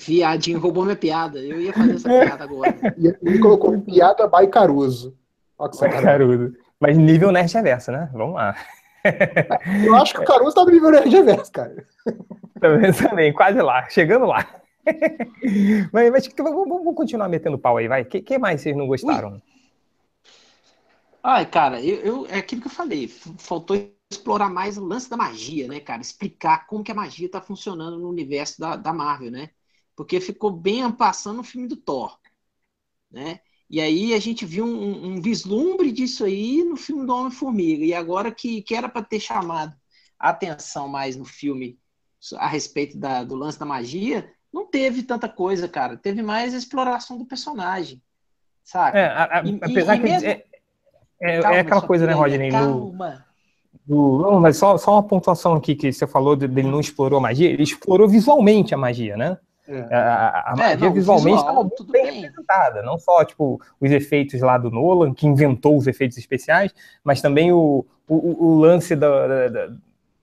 [0.00, 1.38] Viadinho, roubou minha piada.
[1.38, 2.74] Eu ia fazer essa piada agora.
[2.98, 5.16] E ele colocou piada by Caruso.
[5.56, 6.52] By Caruso.
[6.80, 8.10] Mas nível Nerd Reverso, né?
[8.12, 8.56] Vamos lá.
[9.86, 11.86] Eu acho que o Caruso tá no nível Nerd Reverso, cara.
[12.60, 14.44] Também, também, quase lá, chegando lá.
[15.92, 18.02] mas, mas vamos, vamos, continuar metendo pau aí, vai.
[18.02, 19.34] O que, que, mais vocês não gostaram?
[19.34, 19.42] Ui.
[21.22, 23.06] Ai, cara, eu, eu, é aquilo que eu falei.
[23.38, 23.76] Faltou
[24.10, 26.02] explorar mais o lance da magia, né, cara?
[26.02, 29.50] Explicar como que a magia tá funcionando no universo da, da Marvel, né?
[29.94, 32.18] Porque ficou bem passando no filme do Thor,
[33.10, 33.40] né?
[33.68, 37.84] E aí a gente viu um, um vislumbre disso aí no filme do Homem-Formiga.
[37.84, 39.76] E agora que, que era para ter chamado
[40.18, 41.78] a atenção mais no filme
[42.36, 45.96] a respeito da, do lance da magia, não teve tanta coisa, cara.
[45.96, 48.02] Teve mais a exploração do personagem.
[48.64, 48.98] Sabe?
[48.98, 49.06] É,
[49.44, 50.08] e, apesar e, que.
[50.08, 50.28] Mesmo...
[50.28, 50.44] É,
[51.20, 52.50] é, calma, é, aquela coisa, né, Rodney?
[52.50, 53.10] Calma.
[53.10, 53.29] No,
[53.90, 57.50] não, mas só, só uma pontuação aqui que você falou dele não explorou a magia.
[57.50, 59.36] Ele explorou visualmente a magia, né?
[59.66, 59.80] É.
[59.94, 63.90] A, a magia é, não, visualmente estava muito bem, bem, representada, não só tipo, os
[63.90, 66.72] efeitos lá do Nolan, que inventou os efeitos especiais,
[67.04, 69.72] mas também o, o, o lance da, da,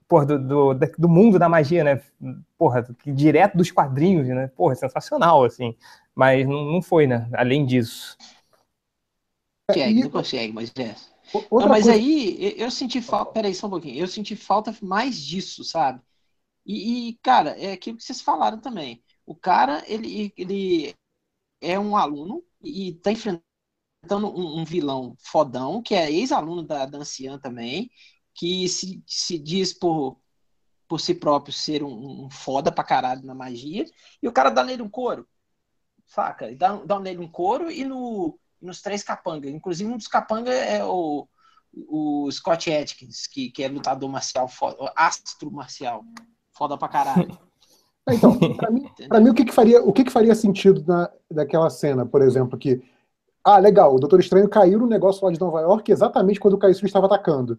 [0.08, 2.00] porra, do, do, do, mundo da magia, né?
[2.56, 4.50] Porra, direto dos quadrinhos, né?
[4.56, 5.76] Porra, sensacional, assim.
[6.14, 7.28] Mas não, não foi, né?
[7.34, 8.16] Além disso.
[9.70, 10.94] Consegue, não consegue, mas é.
[11.34, 11.92] Não, mas coisa...
[11.92, 13.32] aí eu senti falta.
[13.32, 13.98] Peraí, só um pouquinho.
[13.98, 16.00] Eu senti falta mais disso, sabe?
[16.64, 19.02] E, e, cara, é aquilo que vocês falaram também.
[19.26, 20.94] O cara, ele, ele
[21.60, 23.42] é um aluno e está enfrentando
[24.12, 27.90] um, um, vilão fodão, que é ex-aluno da, da anciã também,
[28.34, 30.20] que se, se diz por,
[30.86, 33.84] por si próprio ser um, um, foda pra caralho na magia,
[34.22, 35.28] e o cara dá nele um couro,
[36.06, 36.54] saca?
[36.56, 39.50] Dá, dá nele um couro e no, nos três capangas.
[39.50, 41.26] Inclusive, um dos capangas é o,
[41.72, 46.04] o Scott Atkins, que, que é lutador marcial, foda, astro marcial,
[46.52, 47.38] foda pra caralho.
[48.10, 48.88] Então, para mim,
[49.20, 52.58] mim, o, que, que, faria, o que, que faria sentido na, daquela cena, por exemplo,
[52.58, 52.82] que.
[53.44, 56.58] Ah, legal, o Doutor Estranho caiu no negócio lá de Nova York exatamente quando o
[56.58, 57.58] Caio estava atacando.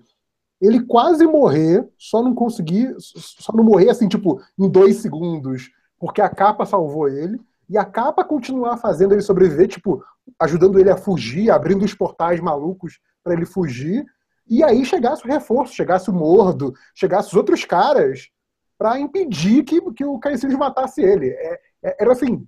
[0.60, 6.20] Ele quase morrer, só não conseguir, só não morrer assim, tipo, em dois segundos, porque
[6.20, 10.04] a capa salvou ele, e a capa continuar fazendo ele sobreviver, tipo,
[10.40, 14.06] ajudando ele a fugir, abrindo os portais malucos para ele fugir,
[14.48, 18.30] e aí chegasse o reforço, chegasse o Mordo, chegasse os outros caras
[18.78, 21.30] para impedir que, que o Caecilius matasse ele.
[21.30, 22.48] É, é, era assim,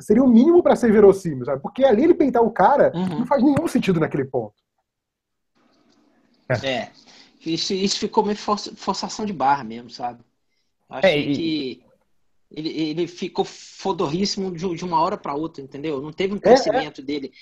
[0.00, 1.60] seria o mínimo para ser verossímil, sabe?
[1.60, 3.20] Porque ali ele peitar o cara uhum.
[3.20, 4.54] não faz nenhum sentido naquele ponto.
[6.48, 6.66] É.
[6.66, 6.92] é.
[7.44, 10.24] Isso, isso ficou meio forçação de barra mesmo, sabe?
[10.88, 11.36] Achei é, e...
[11.36, 11.84] que
[12.56, 16.00] ele, ele ficou fodorríssimo de, de uma hora para outra, entendeu?
[16.00, 17.04] Não teve um crescimento é, é.
[17.04, 17.32] dele,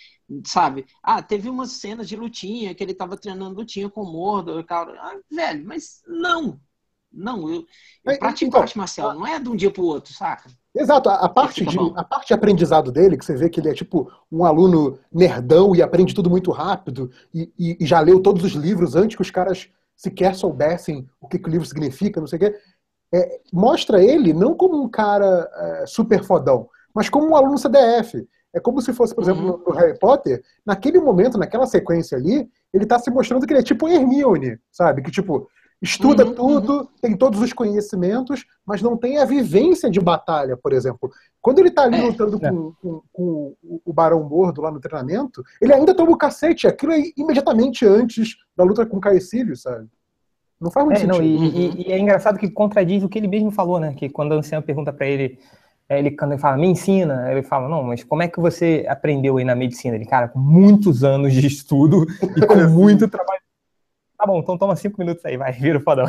[0.47, 0.87] sabe?
[1.03, 4.93] Ah, teve umas cenas de lutinha que ele tava treinando lutinha com o Mordo, cara.
[4.99, 6.59] Ah, velho, mas não.
[7.13, 7.67] Não, eu,
[8.07, 10.49] eu pratico então, arte marcial, não é de um dia pro outro, saca?
[10.75, 13.69] Exato, a, a parte de, a parte de aprendizado dele, que você vê que ele
[13.69, 18.19] é tipo um aluno nerdão e aprende tudo muito rápido e, e, e já leu
[18.19, 22.19] todos os livros antes que os caras sequer soubessem o que, que o livro significa,
[22.19, 22.59] não sei o quê
[23.13, 28.27] é, mostra ele não como um cara é, super fodão, mas como um aluno CDF.
[28.55, 29.63] É como se fosse, por exemplo, uhum.
[29.67, 33.65] no, Harry Potter, naquele momento, naquela sequência ali, ele está se mostrando que ele é
[33.65, 35.01] tipo Hermione, sabe?
[35.01, 35.49] Que, tipo,
[35.81, 36.89] estuda uhum, tudo, uhum.
[37.01, 41.11] tem todos os conhecimentos, mas não tem a vivência de batalha, por exemplo.
[41.41, 42.51] Quando ele está ali é, lutando é.
[42.51, 46.67] Com, com, com, o Barão Mordo lá no treinamento, ele ainda toma o cacete.
[46.67, 49.89] Aquilo é imediatamente antes da luta com o Caecílio, sabe?
[50.63, 51.19] Não faz muito é, sentido.
[51.19, 51.75] Não, e, uhum.
[51.77, 53.95] e, e, é engraçado que contradiz o que ele mesmo falou, né?
[53.95, 55.39] Que quando a anciã pergunta para ele,
[55.89, 58.87] é, ele quando ele fala, me ensina, ele fala, não, mas como é que você
[58.89, 59.97] aprendeu aí na medicina?
[59.97, 63.41] Ele, cara, com muitos anos de estudo e com muito trabalho.
[64.17, 66.07] Tá bom, então toma cinco minutos aí, vai, vira o fodão.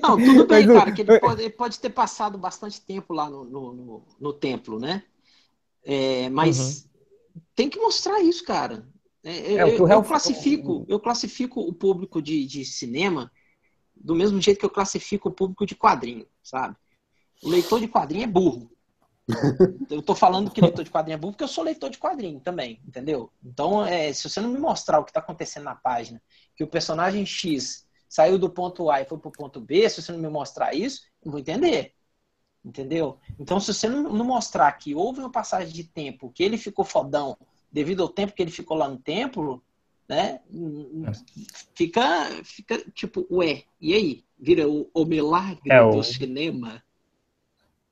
[0.00, 3.44] Não, tudo bem, cara, que ele pode, ele pode, ter passado bastante tempo lá no,
[3.44, 5.02] no, no, no templo, né?
[5.84, 6.86] É, mas
[7.36, 7.40] uhum.
[7.54, 8.86] tem que mostrar isso, cara.
[9.22, 13.30] É, é eu, eu, classifico, eu classifico o público de, de cinema
[14.04, 16.76] do mesmo jeito que eu classifico o público de quadrinho, sabe?
[17.42, 18.70] O leitor de quadrinho é burro.
[19.88, 22.40] Eu tô falando que leitor de quadrinho é burro porque eu sou leitor de quadrinho
[22.40, 23.30] também, entendeu?
[23.42, 26.22] Então, é, se você não me mostrar o que está acontecendo na página,
[26.56, 30.12] que o personagem X saiu do ponto A e foi pro ponto B, se você
[30.12, 31.94] não me mostrar isso, eu vou entender.
[32.64, 33.18] Entendeu?
[33.38, 36.84] Então, se você não, não mostrar que houve uma passagem de tempo, que ele ficou
[36.84, 37.36] fodão
[37.70, 39.62] devido ao tempo que ele ficou lá no templo,
[40.08, 40.40] né?
[41.06, 41.12] É.
[41.74, 44.24] Fica, fica tipo, ué, e aí?
[44.38, 46.02] Vira o, o milagre é, do o...
[46.02, 46.82] cinema.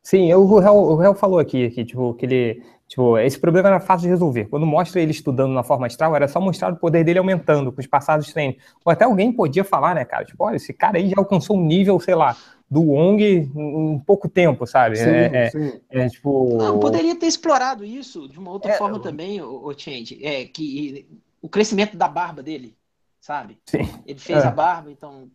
[0.02, 2.62] Sim, o Réu, o Réu falou aqui, que, tipo, que ele.
[2.88, 4.46] Tipo, esse problema era fácil de resolver.
[4.46, 7.80] Quando mostra ele estudando na forma astral, era só mostrar o poder dele aumentando com
[7.80, 8.56] os passados treinos.
[8.84, 10.26] Ou até alguém podia falar, né, cara?
[10.26, 12.36] Tipo, olha, esse cara aí já alcançou um nível, sei lá,
[12.70, 14.96] do Wong em pouco tempo, sabe?
[14.96, 15.80] Sim, é, é sim.
[15.88, 16.56] É, é, tipo...
[16.58, 20.22] Não, poderia ter explorado isso de uma outra é, forma também, o, o Change.
[20.22, 21.06] É, que
[21.42, 22.78] o crescimento da barba dele,
[23.20, 23.60] sabe?
[23.68, 23.80] Sim.
[24.06, 24.46] Ele fez é.
[24.46, 25.28] a barba, então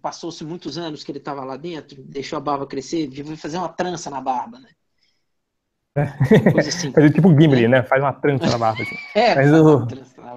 [0.00, 3.68] passou-se muitos anos que ele estava lá dentro, deixou a barba crescer, devia fazer uma
[3.68, 4.68] trança na barba, né?
[5.96, 6.52] É.
[6.52, 6.92] Coisa assim.
[6.94, 7.68] Fazer tipo Gimli, é.
[7.68, 7.82] né?
[7.82, 8.82] Faz uma trança na barba.
[8.82, 8.96] Assim.
[9.14, 9.88] É, mas, o...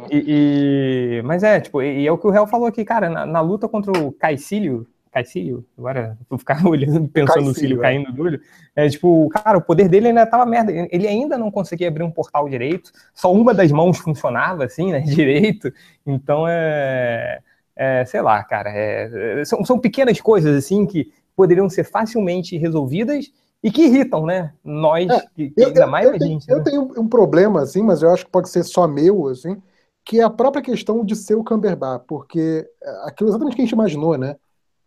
[0.10, 1.22] e, e...
[1.24, 3.70] mas é, tipo, e é o que o Real falou aqui, cara, na, na luta
[3.70, 7.82] contra o Caecílio, Caecílio, agora vou ficar olhando, pensando no cílio é.
[7.82, 8.42] caindo do olho.
[8.76, 10.72] É tipo, cara, o poder dele ainda tava merda.
[10.72, 12.92] Ele ainda não conseguia abrir um portal direito.
[13.14, 15.02] Só uma das mãos funcionava, assim, né?
[15.06, 15.72] Direito.
[16.06, 17.42] Então é.
[17.76, 18.70] é sei lá, cara.
[18.74, 23.32] É, são, são pequenas coisas, assim, que poderiam ser facilmente resolvidas
[23.64, 24.54] e que irritam, né?
[24.64, 26.50] Nós, é, que, que ainda mais eu a tenho, gente.
[26.50, 26.64] Eu né?
[26.64, 29.62] tenho um problema, assim, mas eu acho que pode ser só meu, assim,
[30.04, 32.68] que é a própria questão de ser o Camberbar, porque
[33.04, 34.36] aquilo exatamente que a gente imaginou, né?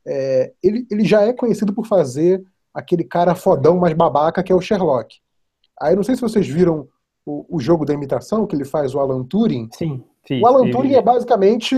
[0.06, 4.54] É, ele, ele já é conhecido por fazer aquele cara fodão mais babaca que é
[4.54, 5.16] o Sherlock.
[5.80, 6.88] Aí não sei se vocês viram
[7.24, 9.68] o, o jogo da imitação que ele faz, o Alan Turing.
[9.72, 10.40] Sim, sim.
[10.42, 11.76] O Alan Turing é basicamente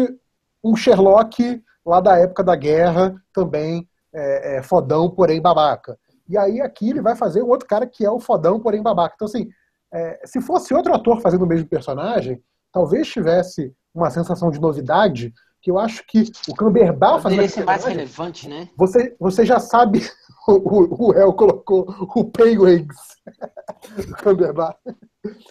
[0.63, 5.97] um Sherlock lá da época da guerra, também é, é, fodão, porém babaca.
[6.29, 9.15] E aí aqui ele vai fazer um outro cara que é o fodão, porém babaca.
[9.15, 9.49] Então, assim,
[9.93, 15.33] é, se fosse outro ator fazendo o mesmo personagem, talvez tivesse uma sensação de novidade,
[15.67, 18.69] que eu acho que o Camberbar fazendo ser mais relevante, né?
[18.77, 20.01] Você, você já sabe,
[20.47, 22.95] o, o El colocou o Penguins
[24.07, 24.79] no Camberbar.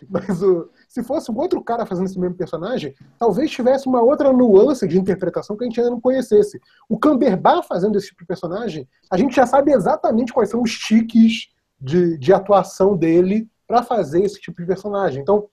[0.10, 4.32] Mas o, se fosse um outro cara fazendo esse mesmo personagem, talvez tivesse uma outra
[4.32, 6.62] nuance de interpretação que a gente ainda não conhecesse.
[6.88, 10.72] O Camberbar fazendo esse tipo de personagem, a gente já sabe exatamente quais são os
[10.78, 15.22] tiques de, de atuação dele para fazer esse tipo de personagem.
[15.22, 15.50] Então,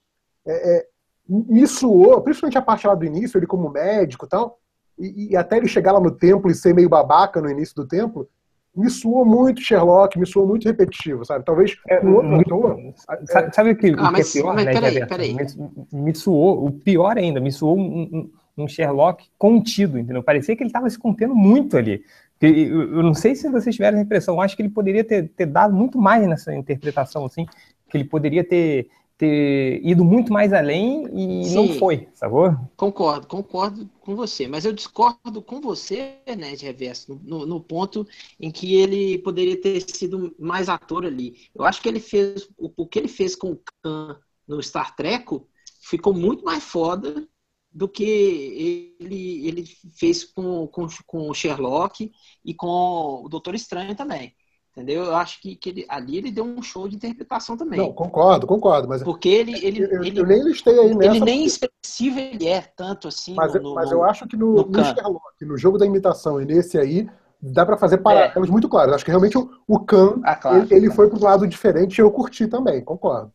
[0.47, 0.89] é, é,
[1.29, 4.59] me suou, principalmente a parte lá do início, ele como médico e tal,
[4.99, 7.87] e, e, até ele chegar lá no templo e ser meio babaca no início do
[7.87, 8.29] templo,
[8.75, 11.45] me suou muito Sherlock, me suou muito repetitivo, sabe?
[11.45, 12.95] Talvez é, um outro ator.
[13.25, 15.35] Sabe, sabe o que, ah, o mas, que é pior, mas, né, peraí, peraí.
[15.35, 20.23] Me, me suou, o pior ainda, me suou um, um, um Sherlock contido, entendeu?
[20.23, 22.03] Parecia que ele estava se contendo muito ali.
[22.41, 25.47] Eu não sei se vocês tiveram a impressão, eu acho que ele poderia ter, ter
[25.47, 27.47] dado muito mais nessa interpretação, assim,
[27.89, 28.89] que ele poderia ter
[29.23, 32.57] ter ido muito mais além e Sim, não foi, sacou?
[32.77, 38.05] Concordo, concordo com você, mas eu discordo com você, né, de reverso, no, no, ponto
[38.41, 41.37] em que ele poderia ter sido mais ator ali.
[41.55, 44.97] Eu acho que ele fez, o, o que ele fez com o Khan no Star
[44.97, 45.41] Trek
[45.81, 47.25] ficou muito mais foda
[47.71, 49.65] do que ele, ele
[49.97, 52.11] fez com, com, com o Sherlock
[52.45, 54.35] e com o Doutor Estranho também.
[54.73, 55.05] Entendeu?
[55.05, 57.79] Eu acho que, que ele, ali ele deu um show de interpretação também.
[57.79, 58.89] Não, concordo, concordo.
[58.89, 59.55] Mas Porque ele.
[59.65, 61.11] ele, eu, ele eu nem listei aí nessa.
[61.11, 63.35] Ele nem expressivo ele é, tanto assim.
[63.35, 66.47] Mas, no, mas eu acho que no, no, no Sherlock, no jogo da imitação e
[66.47, 67.07] nesse aí,
[67.41, 68.53] dá para fazer paralelos é.
[68.53, 68.95] muito claros.
[68.95, 71.99] Acho que realmente o, o Khan, ah, claro, ele, ele foi para um lado diferente
[71.99, 73.31] e eu curti também, concordo.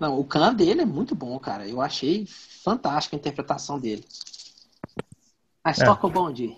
[0.00, 1.68] Não, o Khan dele é muito bom, cara.
[1.68, 4.04] Eu achei fantástica a interpretação dele.
[5.64, 5.84] Mas é.
[5.84, 6.56] toca o bonde.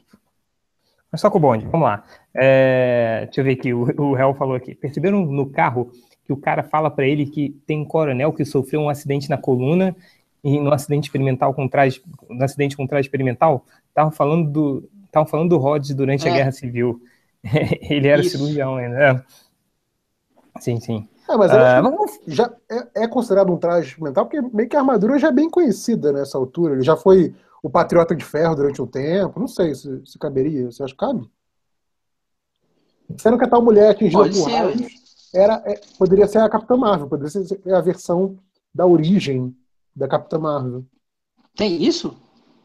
[1.16, 2.04] Mas toca o bonde, vamos lá.
[2.34, 4.74] É, deixa eu ver aqui, o, o réu falou aqui.
[4.74, 5.90] Perceberam no carro
[6.26, 9.38] que o cara fala para ele que tem um coronel que sofreu um acidente na
[9.38, 9.96] coluna
[10.44, 15.26] e no acidente experimental com traje, no acidente com traje experimental, estavam falando do, estavam
[15.26, 16.30] falando do Rhodes durante é.
[16.30, 17.00] a Guerra Civil.
[17.88, 18.36] ele era Isso.
[18.36, 19.02] cirurgião ainda.
[19.02, 20.60] É.
[20.60, 21.08] Sim, sim.
[21.30, 25.18] É, mas uh, já é, é, considerado um traje experimental, porque meio que a armadura
[25.18, 26.74] já é bem conhecida nessa altura.
[26.74, 29.40] Ele já foi o Patriota de Ferro durante um tempo.
[29.40, 30.70] Não sei se, se caberia.
[30.70, 31.30] Você acha que cabe?
[33.18, 36.76] Sendo que a tal mulher atingida Pode por raios era, é, poderia ser a Capitã
[36.76, 38.38] Marvel, poderia ser a versão
[38.74, 39.54] da origem
[39.94, 40.84] da Capitã Marvel.
[41.54, 42.16] Tem isso?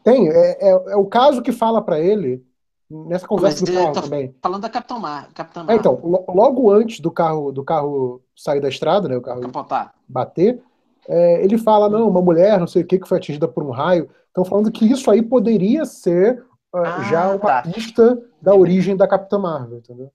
[0.02, 0.28] Tem.
[0.28, 2.44] É, é, é o caso que fala para ele
[2.90, 4.34] nessa conversa Mas do carro também.
[4.42, 5.30] Falando da Capitã Marvel.
[5.34, 5.76] Capitã Marvel.
[5.76, 9.94] É, então, logo antes do carro do carro sair da estrada, né, o carro Capotar.
[10.08, 10.62] bater,
[11.08, 13.70] é, ele fala não, uma mulher, não sei o que, que foi atingida por um
[13.70, 14.08] raio.
[14.32, 16.40] Estão falando que isso aí poderia ser
[16.74, 17.62] uh, ah, já uma tá.
[17.62, 20.10] pista da origem da Capitã Marvel, entendeu?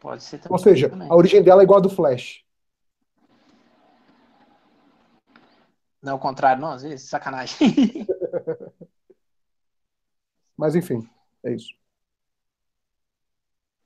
[0.00, 0.52] Pode ser também.
[0.52, 1.10] Ou seja, também.
[1.10, 2.42] a origem dela é igual a do Flash.
[6.00, 7.58] Não é o contrário, não, às vezes, sacanagem.
[10.56, 11.06] Mas enfim,
[11.42, 11.68] é isso.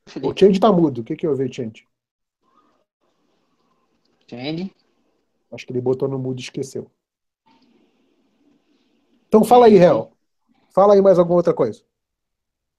[0.06, 0.32] Felipe.
[0.32, 1.00] O Change tá mudo.
[1.00, 1.84] O que, que eu vi, Change?
[4.28, 4.72] Change?
[5.50, 6.88] Acho que ele botou no mudo e esqueceu.
[9.28, 10.12] Então fala aí, Hel.
[10.74, 11.82] Fala aí mais alguma outra coisa.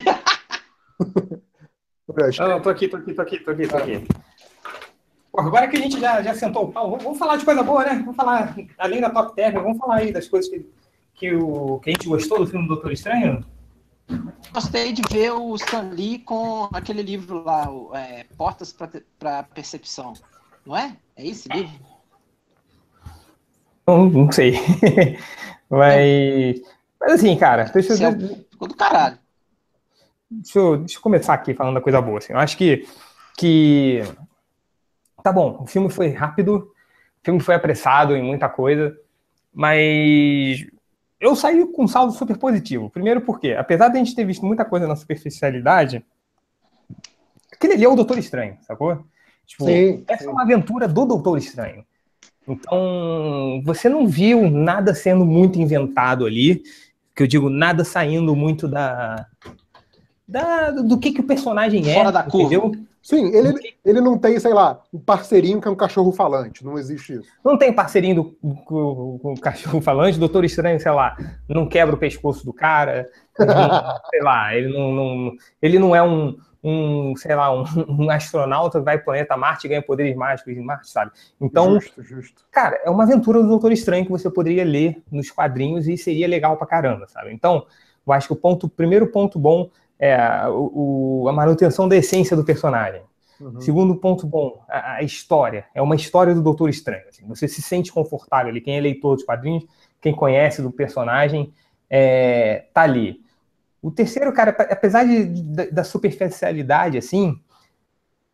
[2.40, 4.08] Não, não, tô aqui, tô aqui, tô aqui, tô aqui, tô aqui.
[5.38, 8.00] agora que a gente já, já sentou o pau, vamos, falar de coisa boa, né?
[8.00, 10.66] Vamos falar, além da top term, vamos falar aí das coisas que,
[11.14, 13.46] que, o, que a gente gostou do filme do Doutor Estranho.
[14.52, 18.76] Gostei de ver o Stan Lee com aquele livro lá, é, Portas
[19.20, 20.14] para Percepção.
[20.66, 20.98] Não é?
[21.16, 21.80] É esse livro?
[23.88, 24.56] Não, não sei.
[25.70, 26.62] mas,
[27.00, 28.10] mas assim, cara, deixa eu.
[28.10, 29.18] É ficou do caralho.
[30.30, 32.18] Deixa eu, deixa eu começar aqui falando da coisa boa.
[32.18, 32.34] Assim.
[32.34, 32.88] Eu acho que,
[33.38, 34.02] que.
[35.24, 36.72] Tá bom, o filme foi rápido,
[37.22, 38.98] o filme foi apressado em muita coisa,
[39.54, 40.66] mas
[41.20, 42.90] eu saí com um saldo super positivo.
[42.90, 46.06] Primeiro porque, apesar de a gente ter visto muita coisa na superficialidade,
[47.52, 49.04] aquele ali é o Doutor Estranho, sacou?
[49.46, 50.30] Tipo, sim, essa sim.
[50.30, 51.86] é uma aventura do Doutor Estranho.
[52.50, 56.64] Então, você não viu nada sendo muito inventado ali,
[57.16, 59.26] que eu digo, nada saindo muito da,
[60.28, 61.96] da, do que, que o personagem Fora é.
[61.96, 62.62] Fora da entendeu?
[62.62, 62.90] curva.
[63.02, 63.54] Sim, ele,
[63.86, 66.66] ele não tem, sei lá, um parceirinho que é um cachorro falante.
[66.66, 67.30] Não existe isso.
[67.44, 68.24] Não tem parceirinho do,
[68.66, 70.20] com, com o cachorro falante.
[70.20, 73.08] Doutor Estranho, sei lá, não quebra o pescoço do cara.
[73.38, 73.48] Não,
[74.12, 75.32] sei lá, ele não, não,
[75.62, 79.66] ele não é um, um sei lá, um, um, astronauta vai para o planeta Marte
[79.66, 81.12] e ganha poderes mágicos em Marte, sabe?
[81.40, 82.46] Então, justo, justo.
[82.52, 86.28] cara, é uma aventura do Doutor Estranho que você poderia ler nos quadrinhos e seria
[86.28, 87.32] legal pra caramba, sabe?
[87.32, 87.66] Então,
[88.06, 89.70] eu acho que o ponto, o primeiro ponto bom
[90.00, 90.18] é
[90.48, 93.02] o, a manutenção da essência do personagem.
[93.40, 93.62] Uhum.
[93.62, 95.66] Segundo ponto bom, a, a, história.
[95.74, 97.04] É uma história do Doutor Estranho.
[97.08, 97.26] Assim.
[97.28, 98.62] Você se sente confortável ali.
[98.62, 99.66] Quem é leitor dos quadrinhos,
[100.02, 101.54] quem conhece do personagem,
[101.90, 103.22] é, tá ali.
[103.82, 107.40] O terceiro, cara, apesar de, de, da superficialidade, assim,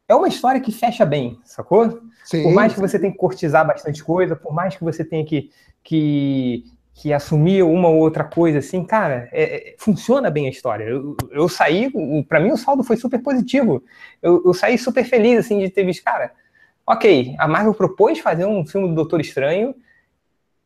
[0.08, 2.02] é uma história que fecha bem, sacou?
[2.24, 2.44] Sim.
[2.44, 5.52] Por mais que você tenha que cortizar bastante coisa, por mais que você tenha que,
[5.84, 10.86] que que assumia uma ou outra coisa assim, cara, é, é, funciona bem a história.
[10.86, 11.92] Eu, eu saí,
[12.24, 13.84] para mim o saldo foi super positivo.
[14.22, 16.32] Eu, eu, saí super feliz assim de ter visto, cara.
[16.88, 19.76] Ok, a Marvel propôs fazer um filme do Doutor Estranho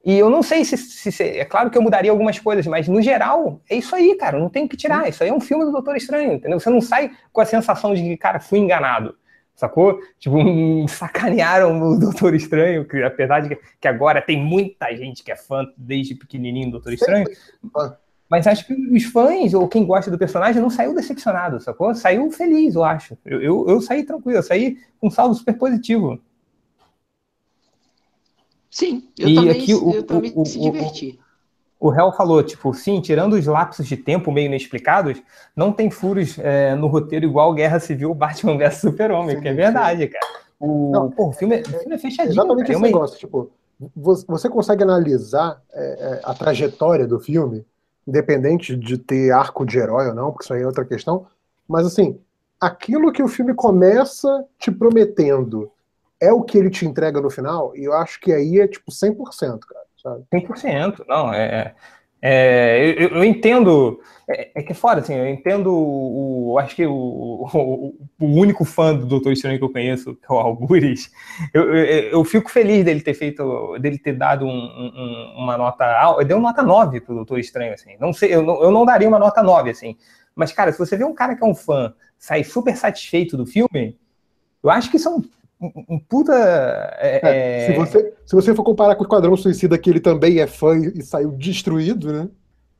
[0.05, 2.87] e eu não sei se, se, se, é claro que eu mudaria algumas coisas, mas
[2.87, 4.39] no geral é isso aí, cara.
[4.39, 5.09] Não tem que tirar.
[5.09, 6.59] Isso aí é um filme do Doutor Estranho, entendeu?
[6.59, 9.15] Você não sai com a sensação de que, cara, fui enganado
[9.59, 9.99] sacou?
[10.17, 10.37] Tipo,
[10.87, 15.67] sacanearam o Doutor Estranho, que apesar de que agora tem muita gente que é fã
[15.77, 17.25] desde pequenininho do Doutor Estranho,
[18.29, 21.93] mas acho que os fãs, ou quem gosta do personagem, não saiu decepcionado, sacou?
[21.93, 23.17] Saiu feliz, eu acho.
[23.25, 26.21] Eu, eu, eu saí tranquilo, eu saí com um saldo super positivo.
[28.69, 31.19] Sim, eu e também, aqui, o, eu também o, se diverti.
[31.79, 35.21] O, réu falou, tipo, sim, tirando os lapsos de tempo meio inexplicados,
[35.55, 40.07] não tem furos é, no roteiro igual Guerra Civil Batman vs Super-Homem, que é verdade,
[40.07, 40.27] cara.
[40.59, 42.33] O, não, pô, o, filme, é, o filme é fechadinho.
[42.33, 43.49] Exatamente cara, esse negócio, tipo,
[43.95, 47.65] você consegue analisar é, é, a trajetória do filme,
[48.05, 51.25] independente de ter arco de herói ou não, porque isso aí é outra questão,
[51.67, 52.19] mas assim,
[52.59, 55.71] aquilo que o filme começa te prometendo
[56.21, 58.91] é o que ele te entrega no final, e eu acho que aí é tipo
[58.91, 60.23] 100%, cara, sabe?
[60.33, 61.73] 100%, não, é...
[62.21, 66.85] é eu, eu, entendo, é, é, que é foda, assim, eu entendo o, acho que
[66.85, 71.09] o, o, o, único fã do Doutor Estranho que eu conheço, que é o Algures,
[71.53, 76.21] eu, eu, eu, fico feliz dele ter feito, dele ter dado um, um, uma nota,
[76.23, 79.19] deu nota 9 pro Doutor Estranho, assim, não sei, eu não, eu não daria uma
[79.19, 79.95] nota 9, assim,
[80.39, 83.45] mas, cara, se você vê um cara que é um fã sair super satisfeito do
[83.45, 83.97] filme,
[84.63, 85.21] eu acho que isso é um
[85.59, 86.33] um, um puta.
[86.99, 90.39] É, é, se, você, se você for comparar com o Esquadrão Suicida, que ele também
[90.39, 92.29] é fã e, saiu destruído, né?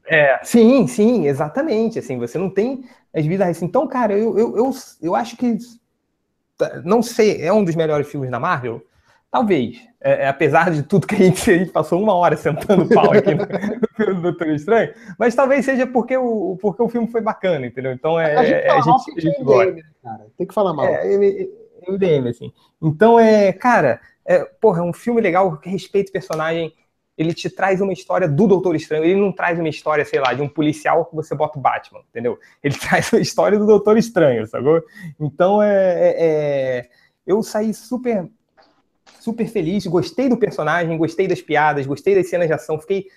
[0.07, 1.99] É, sim, sim, exatamente.
[1.99, 3.65] Assim, você não tem as vidas assim.
[3.65, 4.71] Então, cara, eu, eu, eu,
[5.01, 5.57] eu acho que.
[6.83, 8.81] Não sei, é um dos melhores filmes da Marvel?
[9.31, 9.87] Talvez.
[10.01, 13.11] É, é, apesar de tudo que a gente, a gente passou uma hora sentando pau
[13.11, 13.45] aqui no,
[13.95, 17.91] filme do Doutor Estranho, mas talvez seja porque o, porque o filme foi bacana, entendeu?
[17.91, 18.35] Então é.
[18.35, 19.75] A gente, é, a gente, a gente gosta.
[20.01, 20.25] Cara.
[20.37, 20.85] Tem que falar mal.
[20.85, 21.51] É, ele,
[21.91, 22.51] MDM, assim.
[22.81, 26.73] Então, é, cara, é, porra, é um filme legal que respeita o personagem.
[27.17, 29.03] Ele te traz uma história do Doutor Estranho.
[29.03, 32.01] Ele não traz uma história, sei lá, de um policial que você bota o Batman,
[32.09, 32.39] entendeu?
[32.63, 34.81] Ele traz uma história do Doutor Estranho, sacou?
[35.19, 36.89] Então, é, é, é
[37.27, 38.29] eu saí super
[39.19, 43.07] super feliz, gostei do personagem, gostei das piadas, gostei das cenas de ação, fiquei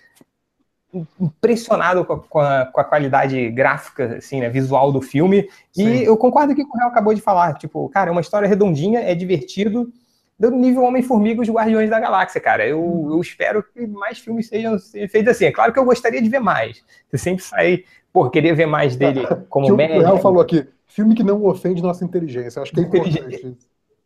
[1.20, 5.49] impressionado com a, com a, com a qualidade gráfica, assim, né, visual do filme.
[5.72, 5.88] Sim.
[5.88, 7.55] E eu concordo com o que o Real acabou de falar.
[7.55, 9.90] Tipo, cara, é uma história redondinha, é divertido,
[10.38, 12.66] do nível Homem-Formiga os Guardiões da Galáxia, cara.
[12.66, 14.76] Eu, eu, espero que mais filmes sejam
[15.09, 15.47] feitos assim.
[15.47, 16.82] É claro que eu gostaria de ver mais.
[17.09, 20.01] Você sempre sai, pô, queria ver mais dele como médico.
[20.01, 22.59] O Real falou aqui, filme que não ofende nossa inteligência.
[22.59, 23.57] Eu acho que é importante.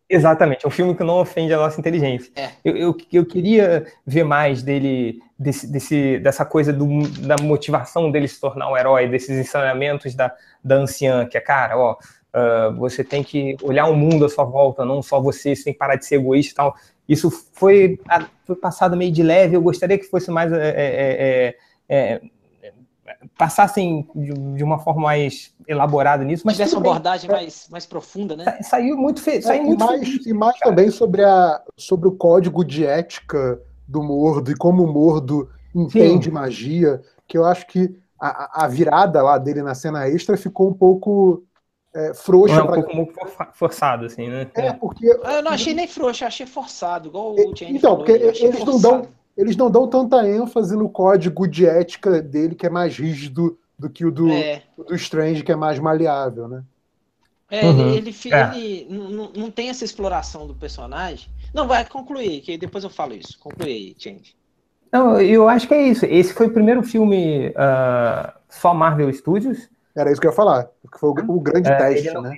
[0.08, 2.30] Exatamente, é um filme que não ofende a nossa inteligência.
[2.36, 2.50] É.
[2.64, 6.86] Eu, eu, eu, queria ver mais dele, desse, desse, dessa coisa do,
[7.26, 10.32] da motivação dele se tornar um herói, desses ensinamentos da,
[10.62, 14.44] da anciã, que é, cara, ó, uh, você tem que olhar o mundo à sua
[14.44, 16.76] volta, não só você, você tem que parar de ser egoísta e tal.
[17.08, 17.98] Isso foi,
[18.44, 21.56] foi passado meio de leve, eu gostaria que fosse mais é, é,
[21.88, 22.20] é,
[23.36, 28.36] passassem de, de, uma forma mais elaborada nisso, mas tivesse uma abordagem mais, mais profunda,
[28.36, 28.58] né?
[28.62, 29.42] Saiu muito, fe...
[29.42, 32.84] saiu é, muito e mais, feliz, e mais também sobre, a, sobre o código de
[32.84, 36.30] ética do Mordo e como o Mordo entende Sim.
[36.30, 40.74] magia, que eu acho que a, a virada lá dele na cena extra ficou um
[40.74, 41.44] pouco
[41.94, 42.54] é, frouxa.
[42.54, 42.82] É, um pra...
[42.82, 43.12] pouco
[43.54, 44.46] forçado, assim, né?
[44.54, 45.06] É, porque...
[45.06, 48.80] Eu não achei nem frouxa, achei forçado, igual o Jane Então, falou, porque eles não
[48.80, 49.02] dão
[49.36, 53.90] eles não dão tanta ênfase no código de ética dele, que é mais rígido do
[53.90, 54.62] que o do, é.
[54.76, 56.64] do Strange, que é mais maleável, né?
[57.50, 57.94] É, uhum.
[57.94, 58.58] ele, ele, é.
[58.58, 61.28] ele não, não tem essa exploração do personagem.
[61.54, 63.38] Não, vai concluir, que depois eu falo isso.
[63.38, 64.34] Conclui aí, Change.
[64.90, 66.06] Não, eu acho que é isso.
[66.06, 69.68] Esse foi o primeiro filme uh, só Marvel Studios.
[69.94, 70.68] Era isso que eu ia falar,
[70.98, 72.36] foi o, o grande é, teste, não, né?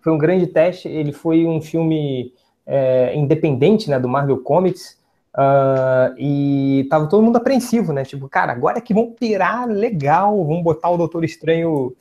[0.00, 0.88] Foi um grande teste.
[0.88, 2.32] Ele foi um filme
[2.66, 4.98] é, independente, né, do Marvel Comics.
[5.36, 8.04] Uh, e tava todo mundo apreensivo, né?
[8.04, 11.94] Tipo, cara, agora é que vão pirar legal, vão botar o Doutor Estranho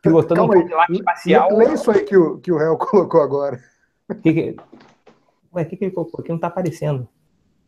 [0.00, 1.56] pilotando Calma um Cadillac espacial.
[1.56, 3.60] Lê isso aí que o, que o réu colocou agora.
[4.22, 4.56] Que que...
[5.54, 6.24] Ué, o que, que ele colocou?
[6.24, 7.06] Que não tá aparecendo.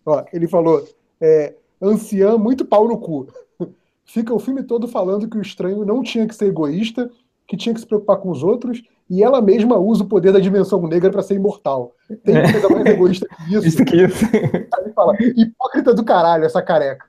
[0.06, 0.86] Ó, ele falou,
[1.20, 3.28] é, anciã muito pau no cu.
[4.04, 7.10] Fica o filme todo falando que o estranho não tinha que ser egoísta,
[7.46, 10.38] que tinha que se preocupar com os outros e ela mesma usa o poder da
[10.38, 11.94] dimensão negra para ser imortal.
[12.24, 12.52] Tem é.
[12.52, 13.66] coisa mais egoísta que isso.
[13.66, 14.24] isso, que isso.
[14.34, 17.06] Aí fala, hipócrita do caralho, essa careca.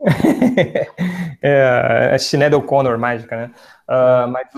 [1.42, 3.50] é, a Sinead O'Connor mágica, né?
[3.88, 4.48] Uh, mas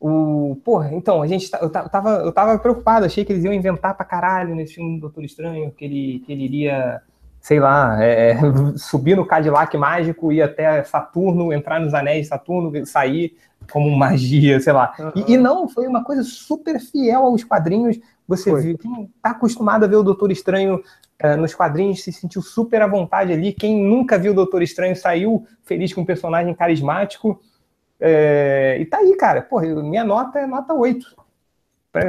[0.00, 0.56] o, o.
[0.56, 1.50] Porra, então, a gente.
[1.50, 4.96] Tá, eu tava, eu tava preocupado, achei que eles iam inventar pra caralho nesse filme
[4.96, 7.02] do Doutor Estranho, que ele, que ele iria
[7.44, 8.38] sei lá, é,
[8.74, 13.36] subir no Cadillac mágico, ir até Saturno, entrar nos anéis de Saturno, sair
[13.70, 14.94] como magia, sei lá.
[14.98, 15.12] Uhum.
[15.14, 17.98] E, e, não, foi uma coisa super fiel aos quadrinhos.
[18.26, 18.62] Você foi.
[18.62, 20.82] viu, quem está acostumado a ver o Doutor Estranho
[21.22, 23.52] uh, nos quadrinhos se sentiu super à vontade ali.
[23.52, 27.40] Quem nunca viu o Doutor Estranho saiu feliz com um personagem carismático.
[28.00, 29.42] É, e tá aí, cara.
[29.42, 31.24] Porra, minha nota é nota 8.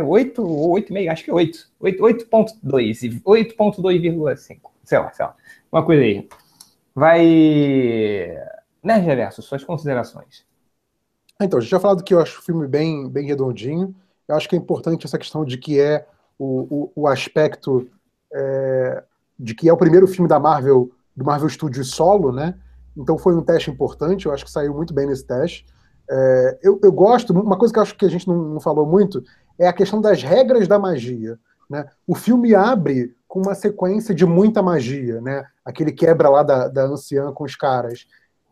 [0.07, 1.69] 8 ou 8,5, acho que é 8.
[1.79, 5.35] 8.2, 8.2,5 sei lá, sei lá,
[5.71, 6.29] uma coisa aí.
[6.93, 7.25] Vai.
[8.83, 10.45] Né, Reverso, suas considerações.
[11.41, 13.93] Então, a gente já falado que eu acho o filme bem, bem redondinho.
[14.27, 16.07] Eu acho que é importante essa questão de que é
[16.39, 17.87] o, o, o aspecto
[18.33, 19.03] é,
[19.37, 22.55] de que é o primeiro filme da Marvel, do Marvel Studios solo, né?
[22.97, 25.65] Então foi um teste importante, eu acho que saiu muito bem nesse teste.
[26.09, 28.85] É, eu, eu, gosto, uma coisa que eu acho que a gente não, não, falou
[28.85, 29.23] muito
[29.57, 31.37] é a questão das regras da magia.
[31.69, 31.85] Né?
[32.05, 35.45] O filme abre com uma sequência de muita magia, né?
[35.65, 38.07] Aquele quebra lá da, da anciã com os caras.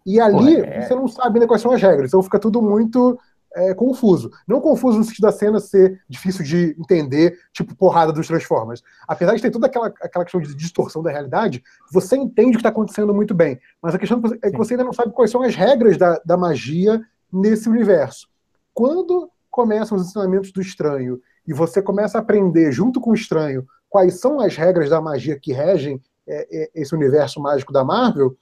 [0.06, 0.82] E ali Pô, é...
[0.82, 3.18] você não sabe ainda quais são as regras, então fica tudo muito
[3.56, 4.32] é, confuso.
[4.48, 8.82] Não confuso no sentido da cena ser difícil de entender, tipo porrada dos Transformers.
[9.08, 12.58] Apesar de ter toda aquela, aquela questão de distorção da realidade, você entende o que
[12.58, 13.60] está acontecendo muito bem.
[13.82, 16.36] Mas a questão é que você ainda não sabe quais são as regras da, da
[16.36, 17.02] magia
[17.32, 18.28] nesse universo.
[18.74, 23.66] Quando começam os ensinamentos do estranho e você começa a aprender junto com o estranho
[23.88, 28.36] quais são as regras da magia que regem é, é, esse universo mágico da Marvel,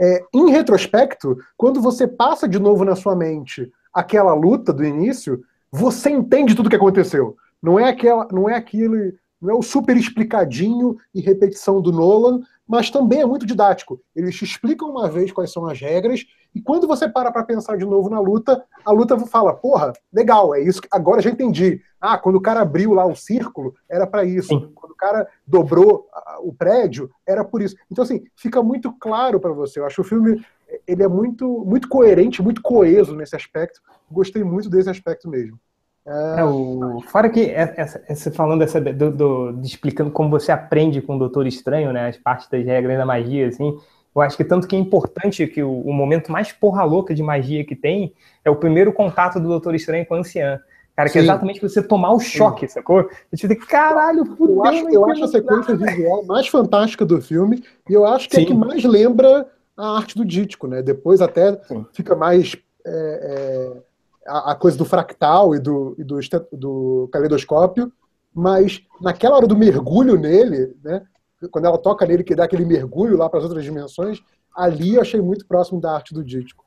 [0.00, 5.42] é, em retrospecto, quando você passa de novo na sua mente aquela luta do início,
[5.70, 7.36] você entende tudo o que aconteceu.
[7.62, 12.40] Não é aquela, não é aquele, não é o super explicadinho e repetição do Nolan,
[12.66, 14.00] mas também é muito didático.
[14.14, 17.76] Eles te explicam uma vez quais são as regras e quando você para para pensar
[17.76, 21.80] de novo na luta, a luta fala: "Porra, legal, é isso, agora já entendi.
[22.00, 24.48] Ah, quando o cara abriu lá o círculo, era para isso.
[24.48, 24.70] Sim.
[24.74, 26.08] Quando o cara dobrou
[26.40, 27.76] o prédio, era por isso".
[27.90, 29.78] Então assim, fica muito claro para você.
[29.78, 30.44] Eu acho que o filme
[30.86, 33.80] ele é muito, muito coerente, muito coeso nesse aspecto.
[34.10, 35.58] Gostei muito desse aspecto mesmo.
[36.06, 37.02] É, o...
[37.08, 41.18] Fora que essa, essa falando essa, do, do, de explicando como você aprende com o
[41.18, 43.76] Doutor Estranho, né, as partes das regras da magia, assim,
[44.14, 47.22] eu acho que tanto que é importante que o, o, momento mais porra louca de
[47.22, 50.60] magia que tem é o primeiro contato do Doutor Estranho com a anciã.
[50.94, 52.74] Cara, que é exatamente você tomar o choque, Sim.
[52.74, 53.00] sacou?
[53.00, 57.20] Eu te digo, caralho, fudeu, Eu acho, eu acho a sequência visual mais fantástica do
[57.20, 58.42] filme e eu acho que Sim.
[58.42, 59.46] é a que mais lembra
[59.76, 60.80] a arte do dítico, né?
[60.82, 61.84] Depois até Sim.
[61.92, 63.82] fica mais é, é,
[64.26, 66.18] a, a, coisa do fractal e do, e do,
[66.52, 67.92] do caleidoscópio,
[68.34, 71.02] mas naquela hora do mergulho nele, né?
[71.50, 74.20] Quando ela toca nele, que dá aquele mergulho lá para as outras dimensões,
[74.56, 76.64] ali eu achei muito próximo da arte do dítico.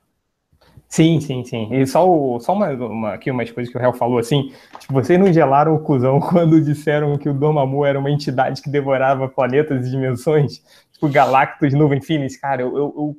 [0.88, 1.74] Sim, sim, sim.
[1.74, 4.94] E só, o, só uma, uma, aqui umas coisas que o réu falou assim, tipo,
[4.94, 9.28] vocês não gelaram o cuzão quando disseram que o Dormammu era uma entidade que devorava
[9.28, 10.64] planetas e dimensões?
[11.00, 13.18] tipo Galactus, Nuvem Finis, cara, eu, eu, eu,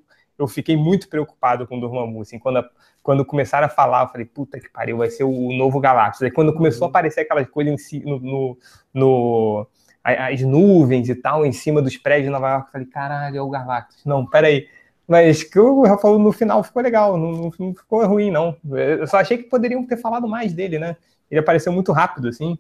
[0.49, 2.71] fiquei muito preocupado com o Dormammu, assim, quando, a,
[3.03, 6.23] quando começaram a falar, eu falei, puta que pariu, vai ser o novo Galactus.
[6.23, 6.91] Aí quando começou a uhum.
[6.91, 8.59] aparecer aquelas coisas em si, no, no,
[8.93, 9.67] no,
[10.03, 13.43] as nuvens e tal, em cima dos prédios de Nova York, eu falei, caralho, é
[13.43, 14.05] o Galactus.
[14.05, 14.67] Não, peraí.
[15.07, 18.57] Mas que o Rafa falou no final ficou legal, não, não ficou ruim, não.
[18.71, 20.97] Eu só achei que poderiam ter falado mais dele, né?
[21.29, 22.57] Ele apareceu muito rápido, assim.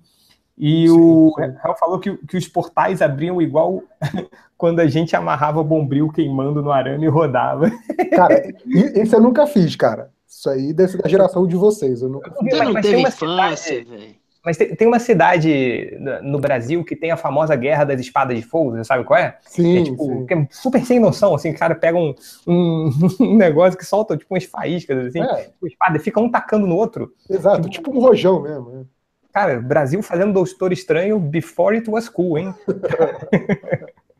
[0.62, 1.32] E sim, o
[1.62, 3.82] Raul falou que, que os portais abriam igual
[4.58, 7.70] quando a gente amarrava bombril queimando no arame e rodava.
[8.14, 10.10] Cara, isso eu nunca fiz, cara.
[10.28, 12.02] Isso aí deve ser da geração de vocês.
[12.02, 12.58] Eu nunca fiz.
[12.58, 14.20] não teve infância, velho.
[14.44, 18.42] Mas tem, tem, uma cidade no Brasil que tem a famosa Guerra das Espadas de
[18.42, 19.36] Fogo, você sabe qual é?
[19.42, 20.26] Sim, é, tipo, sim.
[20.26, 22.14] Que é super sem noção, assim, o cara pega um,
[22.46, 22.90] um,
[23.20, 25.42] um negócio que solta tipo umas faíscas, assim, é.
[25.42, 27.12] tipo, espada, e fica um tacando no outro.
[27.28, 28.88] Exato, tipo, tipo um rojão mesmo.
[29.32, 32.54] Cara, Brasil fazendo Doutor Estranho before it was cool, hein?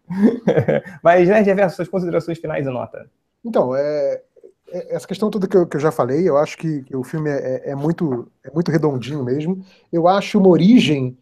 [1.02, 3.08] Mas, né, Jefferson, suas considerações finais e nota.
[3.44, 4.22] Então, é,
[4.70, 7.02] é, essa questão toda que eu, que eu, já falei, eu acho que, que o
[7.02, 7.34] filme é,
[7.66, 9.64] é, é, muito, é muito redondinho mesmo.
[9.92, 11.16] Eu acho uma origem.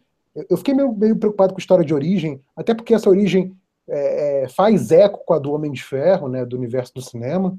[0.49, 3.55] Eu fiquei meio, meio preocupado com a história de origem, até porque essa origem
[3.87, 7.57] é, é faz eco com a do Homem de Ferro, né, do universo do cinema.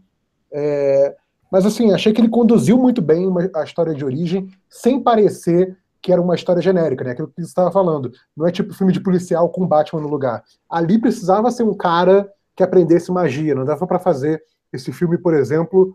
[0.53, 1.17] É,
[1.51, 5.77] mas assim, achei que ele conduziu muito bem uma, a história de origem, sem parecer
[6.03, 7.11] que era uma história genérica, né?
[7.13, 8.11] Aquilo que você estava falando.
[8.37, 10.43] Não é tipo filme de policial com Batman no lugar.
[10.69, 13.55] Ali precisava ser um cara que aprendesse magia.
[13.55, 14.43] Não dava para fazer
[14.73, 15.95] esse filme, por exemplo,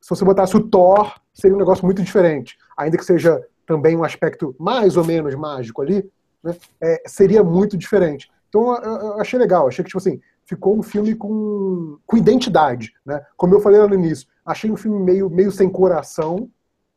[0.00, 2.56] se você botasse o Thor, seria um negócio muito diferente.
[2.76, 6.08] Ainda que seja também um aspecto mais ou menos mágico ali,
[6.42, 6.54] né?
[6.80, 8.30] é, seria muito diferente.
[8.48, 13.20] Então eu achei legal, achei que tipo assim, ficou um filme com, com identidade, né?
[13.36, 16.48] Como eu falei lá no início, achei um filme meio, meio sem coração,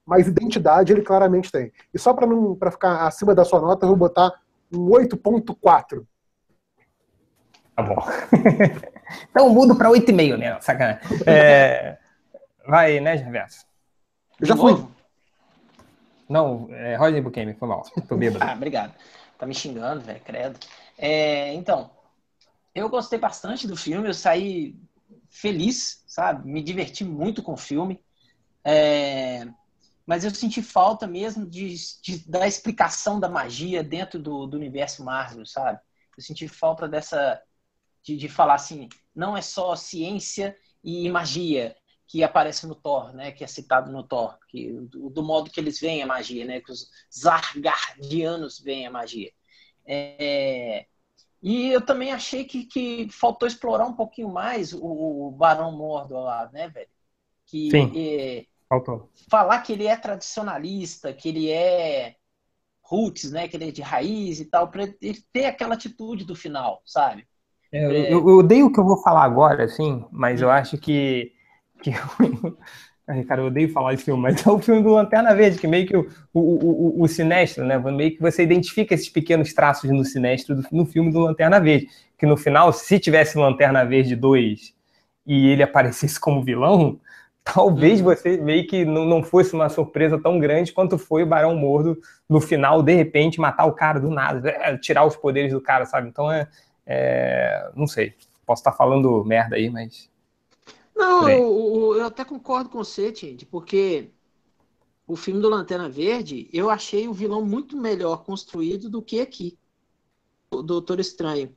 [0.10, 1.72] mas identidade ele claramente tem.
[1.94, 4.34] E só para não para ficar acima da sua nota, eu vou botar
[4.74, 6.04] um 8.4.
[7.76, 7.96] Tá bom.
[9.30, 11.02] então mudo para 8,5 mesmo, sacanagem.
[11.28, 12.00] É...
[12.68, 13.68] Vai, né, Gervais?
[14.42, 14.84] Eu já fui.
[16.28, 17.84] Não, é Rodney Bukemi, foi mal.
[18.08, 18.44] Tô bêbado.
[18.44, 18.94] ah, obrigado.
[19.38, 20.60] Tá me xingando, velho, credo.
[20.98, 21.92] É, então,
[22.74, 24.76] eu gostei bastante do filme, eu saí
[25.30, 26.50] feliz, sabe?
[26.50, 28.04] Me diverti muito com o filme.
[28.64, 29.48] É,
[30.10, 35.04] mas eu senti falta mesmo de, de, da explicação da magia dentro do, do, universo
[35.04, 35.80] Marvel, sabe?
[36.18, 37.40] Eu senti falta dessa
[38.02, 41.76] de, de, falar assim, não é só ciência e magia
[42.08, 43.32] que aparece no Thor, né?
[43.32, 46.60] Que é citado no Thor, que do, do modo que eles veem a magia, né?
[46.60, 49.32] Que os Zargardianos veem a magia.
[49.86, 50.88] É,
[51.40, 56.24] E eu também achei que, que faltou explorar um pouquinho mais o, o Barão Mordor
[56.24, 56.90] lá, né, velho?
[57.46, 59.10] Que, Sim, é, faltou.
[59.30, 62.16] Falar que ele é tradicionalista, que ele é
[62.84, 63.48] roots, né?
[63.48, 67.28] Que ele é de raiz e tal, para ele ter aquela atitude do final, sabe?
[67.72, 71.34] É, eu, eu, odeio o que eu vou falar agora, assim, mas eu acho que.
[71.82, 71.92] que
[73.08, 75.68] Ai, cara, eu odeio falar esse filme, mas é o filme do Lanterna Verde, que
[75.68, 77.76] meio que o, o, o, o Sinestro, né?
[77.80, 81.88] Meio que você identifica esses pequenos traços no Sinestro do, no filme do Lanterna Verde.
[82.18, 84.76] Que no final, se tivesse Lanterna Verde 2
[85.26, 87.00] e ele aparecesse como vilão,
[87.54, 88.06] talvez uhum.
[88.06, 92.00] você meio que não, não fosse uma surpresa tão grande quanto foi o Barão Mordo
[92.28, 95.86] no final, de repente, matar o cara do nada, é, tirar os poderes do cara,
[95.86, 96.10] sabe?
[96.10, 96.48] Então é.
[96.86, 98.14] é não sei.
[98.46, 100.10] Posso estar falando merda aí, mas
[101.00, 104.10] não, eu, eu, até concordo com você, Tindy, porque
[105.08, 109.58] o filme do Lanterna Verde, eu achei o vilão muito melhor construído do que aqui,
[110.52, 111.56] o Doutor Estranho,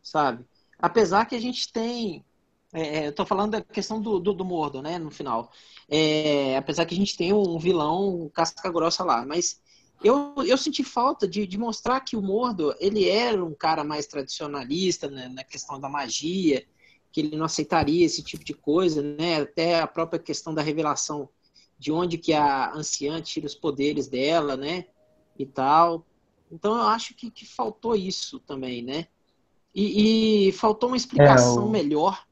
[0.00, 0.46] sabe?
[0.78, 2.24] Apesar que a gente tem.
[2.74, 5.50] É, é eu tô falando da questão do, do, do Mordo, né, no final.
[5.88, 9.62] É, apesar que a gente tem um vilão casca grossa lá, mas
[10.02, 14.06] eu, eu senti falta de, de mostrar que o Mordo, ele era um cara mais
[14.06, 16.66] tradicionalista né, na questão da magia,
[17.10, 19.40] que ele não aceitaria esse tipo de coisa, né?
[19.40, 21.28] Até a própria questão da revelação
[21.78, 24.86] de onde que a anciã tira os poderes dela, né?
[25.38, 26.04] E tal.
[26.50, 29.06] Então eu acho que, que faltou isso também, né?
[29.72, 31.70] E, e faltou uma explicação é, o...
[31.70, 32.26] melhor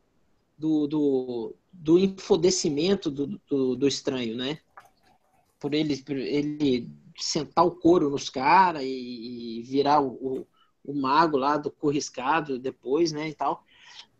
[0.63, 4.59] do, do, do infodecimento do, do, do, estranho, né?
[5.59, 6.89] Por ele, por ele
[7.19, 10.47] sentar o couro nos caras e, e, virar o, o,
[10.85, 13.31] o, mago lá do corriscado depois, né?
[13.31, 13.65] E tal.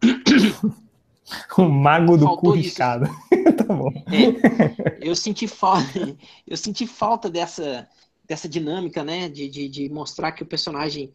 [1.57, 3.07] o mago do cu riscado.
[3.57, 3.93] tá bom.
[4.09, 7.89] É, eu senti falta, eu senti falta dessa,
[8.27, 9.29] dessa dinâmica, né?
[9.29, 11.15] De, de, de, mostrar que o personagem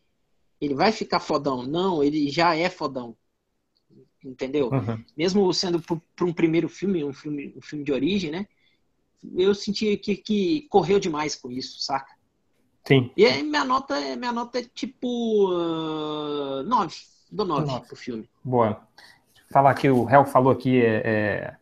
[0.62, 1.64] ele vai ficar fodão.
[1.64, 3.14] Não, ele já é fodão.
[4.28, 4.70] Entendeu?
[4.70, 5.04] Uhum.
[5.18, 8.48] Mesmo sendo para um primeiro filme, um filme, um filme de origem, né?
[9.36, 12.18] Eu senti que, que correu demais com isso, saca?
[12.88, 13.12] Sim.
[13.18, 16.96] E aí minha nota, é, minha nota é tipo uh, 9.
[17.30, 18.30] Dou 9 pro filme.
[18.44, 18.82] Boa.
[19.52, 21.56] Falar que o Hell falou aqui é, é,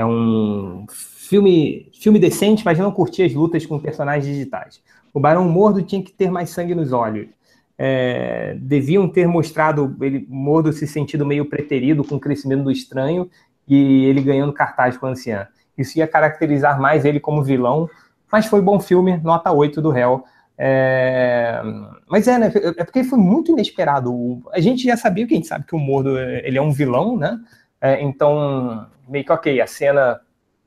[0.00, 4.82] é, um filme, filme decente, mas não curti as lutas com personagens digitais.
[5.12, 7.28] O Barão Mordo tinha que ter mais sangue nos olhos.
[7.76, 13.28] É, deviam ter mostrado ele Mordo se sentindo meio preterido com o crescimento do estranho
[13.66, 15.48] e ele ganhando cartaz com a anciã.
[15.76, 17.88] Isso ia caracterizar mais ele como vilão,
[18.30, 20.24] mas foi bom filme, nota 8 do Hell.
[20.56, 21.60] É...
[22.06, 22.52] Mas é, né?
[22.76, 24.40] É porque foi muito inesperado.
[24.52, 27.16] A gente já sabia que a gente sabe que o Mordo ele é um vilão,
[27.16, 27.40] né?
[27.80, 30.20] É, então, meio que ok, a cena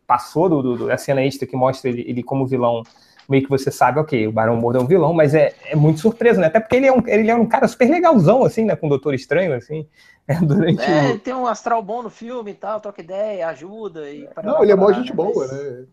[0.05, 2.84] passou do, do, a cena extra que mostra ele, ele, como vilão.
[3.28, 5.99] Meio que você sabe, ok, o Barão Mordo é um vilão, mas é, é muito
[5.99, 6.47] surpresa, né?
[6.47, 8.75] Até porque ele é, um, ele é um cara super legalzão, assim, né?
[8.75, 9.88] Com o Doutor Estranho, assim.
[10.30, 11.19] É, durante é, o...
[11.19, 14.11] tem um astral bom no filme e tal, troca ideia, ajuda.
[14.11, 15.51] E Não, ele é mó gente boa, mas...
[15.53, 15.86] né?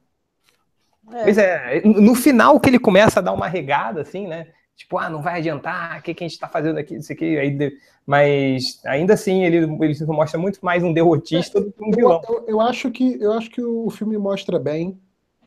[1.13, 1.23] É.
[1.23, 4.49] Pois é, no final que ele começa a dar uma regada, assim, né?
[4.77, 7.39] Tipo, ah, não vai adiantar, o que, que a gente tá fazendo aqui, isso aqui,
[7.39, 7.57] aí,
[8.05, 12.21] mas ainda assim ele, ele mostra muito mais um derrotista é, do que um vilão.
[12.29, 14.99] Eu, eu, eu, acho que, eu acho que o filme mostra bem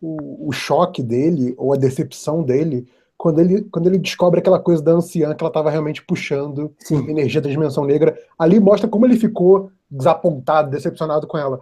[0.01, 2.87] o, o choque dele, ou a decepção dele,
[3.17, 7.09] quando ele, quando ele descobre aquela coisa da anciã que ela estava realmente puxando Sim.
[7.09, 8.17] energia da dimensão negra.
[8.37, 11.61] Ali mostra como ele ficou desapontado, decepcionado com ela.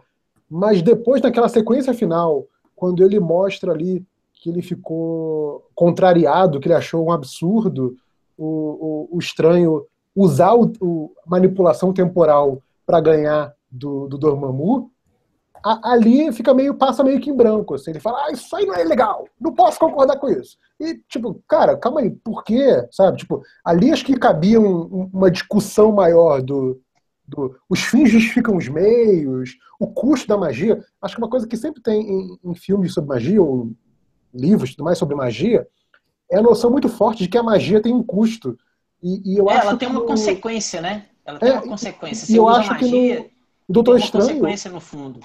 [0.50, 6.76] Mas depois, naquela sequência final, quando ele mostra ali que ele ficou contrariado, que ele
[6.76, 7.96] achou um absurdo
[8.38, 14.92] o, o, o estranho usar o, o manipulação temporal para ganhar do, do Dormammu,
[15.64, 18.66] a, ali fica meio, passa meio que em branco, assim, ele fala, ah, isso aí
[18.66, 20.58] não é legal, não posso concordar com isso.
[20.80, 22.88] E, tipo, cara, calma aí, por quê?
[22.92, 26.82] Sabe, tipo, ali acho que cabia um, uma discussão maior do,
[27.28, 30.84] do, os fins justificam os meios, o custo da magia.
[31.02, 33.72] Acho que uma coisa que sempre tem em, em filmes sobre magia, ou
[34.34, 35.68] livros tudo mais sobre magia,
[36.30, 38.58] é a noção muito forte de que a magia tem um custo.
[39.02, 40.06] E, e eu é, acho ela tem uma no...
[40.06, 41.06] consequência, né?
[41.26, 42.32] Ela tem é, uma consequência.
[42.32, 43.32] e eu acho magia, que
[43.68, 44.28] no Doutor Estranho.
[44.28, 45.20] consequência no fundo.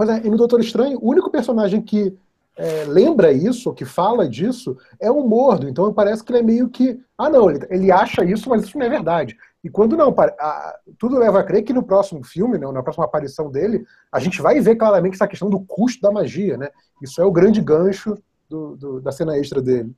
[0.00, 2.16] Mas é, no Doutor Estranho, o único personagem que
[2.56, 5.68] é, lembra isso, que fala disso, é o Mordo.
[5.68, 6.98] Então parece que ele é meio que.
[7.18, 9.36] Ah, não, ele, ele acha isso, mas isso não é verdade.
[9.62, 13.04] E quando não, a, tudo leva a crer que no próximo filme, né, na próxima
[13.04, 16.70] aparição dele, a gente vai ver claramente essa questão do custo da magia, né?
[17.02, 18.16] Isso é o grande gancho
[18.48, 19.94] do, do, da cena extra dele.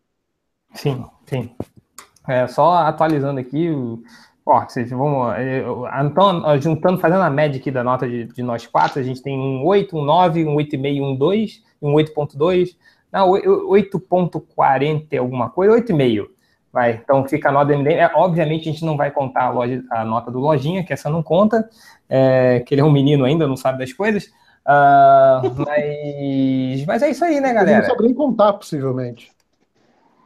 [0.74, 1.54] Sim, sim.
[2.26, 3.70] É, só atualizando aqui,
[4.44, 5.32] ó, vocês vão,
[6.04, 9.38] então, juntando, fazendo a média aqui da nota de, de, nós quatro, a gente tem
[9.38, 12.76] um 8, um 9, um 8,5, um 2, um 8.2,
[13.12, 16.26] não, 8.40 alguma coisa, 8,5.
[16.72, 17.98] Vai, então fica a nota do MDM.
[17.98, 21.10] É, obviamente a gente não vai contar a, loja, a, nota do Lojinha, que essa
[21.10, 21.68] não conta,
[22.08, 24.24] é, que ele é um menino ainda, não sabe das coisas.
[24.64, 27.72] Uh, mas, mas é isso aí, né, galera?
[27.72, 29.30] Ele não sabe nem contar, possivelmente.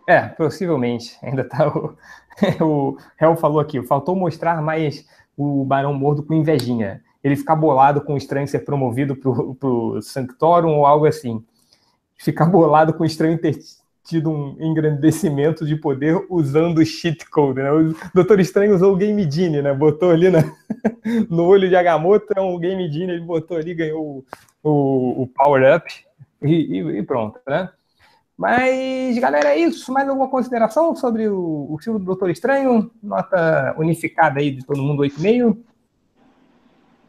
[0.07, 1.19] É, possivelmente.
[1.21, 1.97] Ainda tá o.
[2.61, 5.07] o Hel falou aqui, faltou mostrar mais
[5.37, 7.03] o Barão Mordo com invejinha.
[7.23, 11.45] Ele ficar bolado com o estranho ser promovido pro, pro Sanctorum ou algo assim.
[12.17, 13.59] Ficar bolado com o estranho ter
[14.07, 17.73] tido um engrandecimento de poder usando o cheat code, né?
[17.73, 19.75] O Doutor Estranho usou o Game Genie, né?
[19.75, 20.45] Botou ali na,
[21.29, 24.25] no olho de Agamotto, é um Game Genie, ele botou ali, ganhou
[24.63, 25.93] o, o, o Power Up
[26.41, 27.69] e, e, pronto, né?
[28.37, 29.91] Mas, galera, é isso.
[29.93, 32.91] Mais alguma consideração sobre o, o filme do Doutor Estranho?
[33.03, 35.57] Nota unificada aí de todo mundo, 8,5?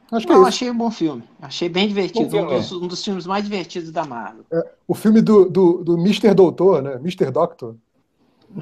[0.09, 1.23] Acho que Não, é achei um bom filme.
[1.41, 2.29] Achei bem divertido.
[2.29, 4.45] Filme, um, dos, um, dos, filmes mais divertidos da Marvel.
[4.51, 6.33] É, o filme do, do, do Mr.
[6.33, 6.93] Doutor, né?
[6.93, 7.29] Mr.
[7.29, 7.75] Doctor.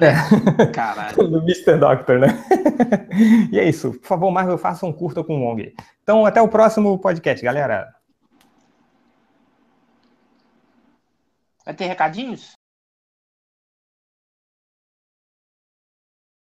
[0.00, 0.66] É.
[0.66, 1.16] Caralho.
[1.30, 1.76] do Mr.
[1.78, 2.44] Doctor, né?
[3.52, 3.92] e é isso.
[3.92, 5.72] Por favor, Marvel, faça um curta com o Wong.
[6.02, 7.94] Então, até o próximo podcast, galera.
[11.66, 12.56] Vai ter recadinhos?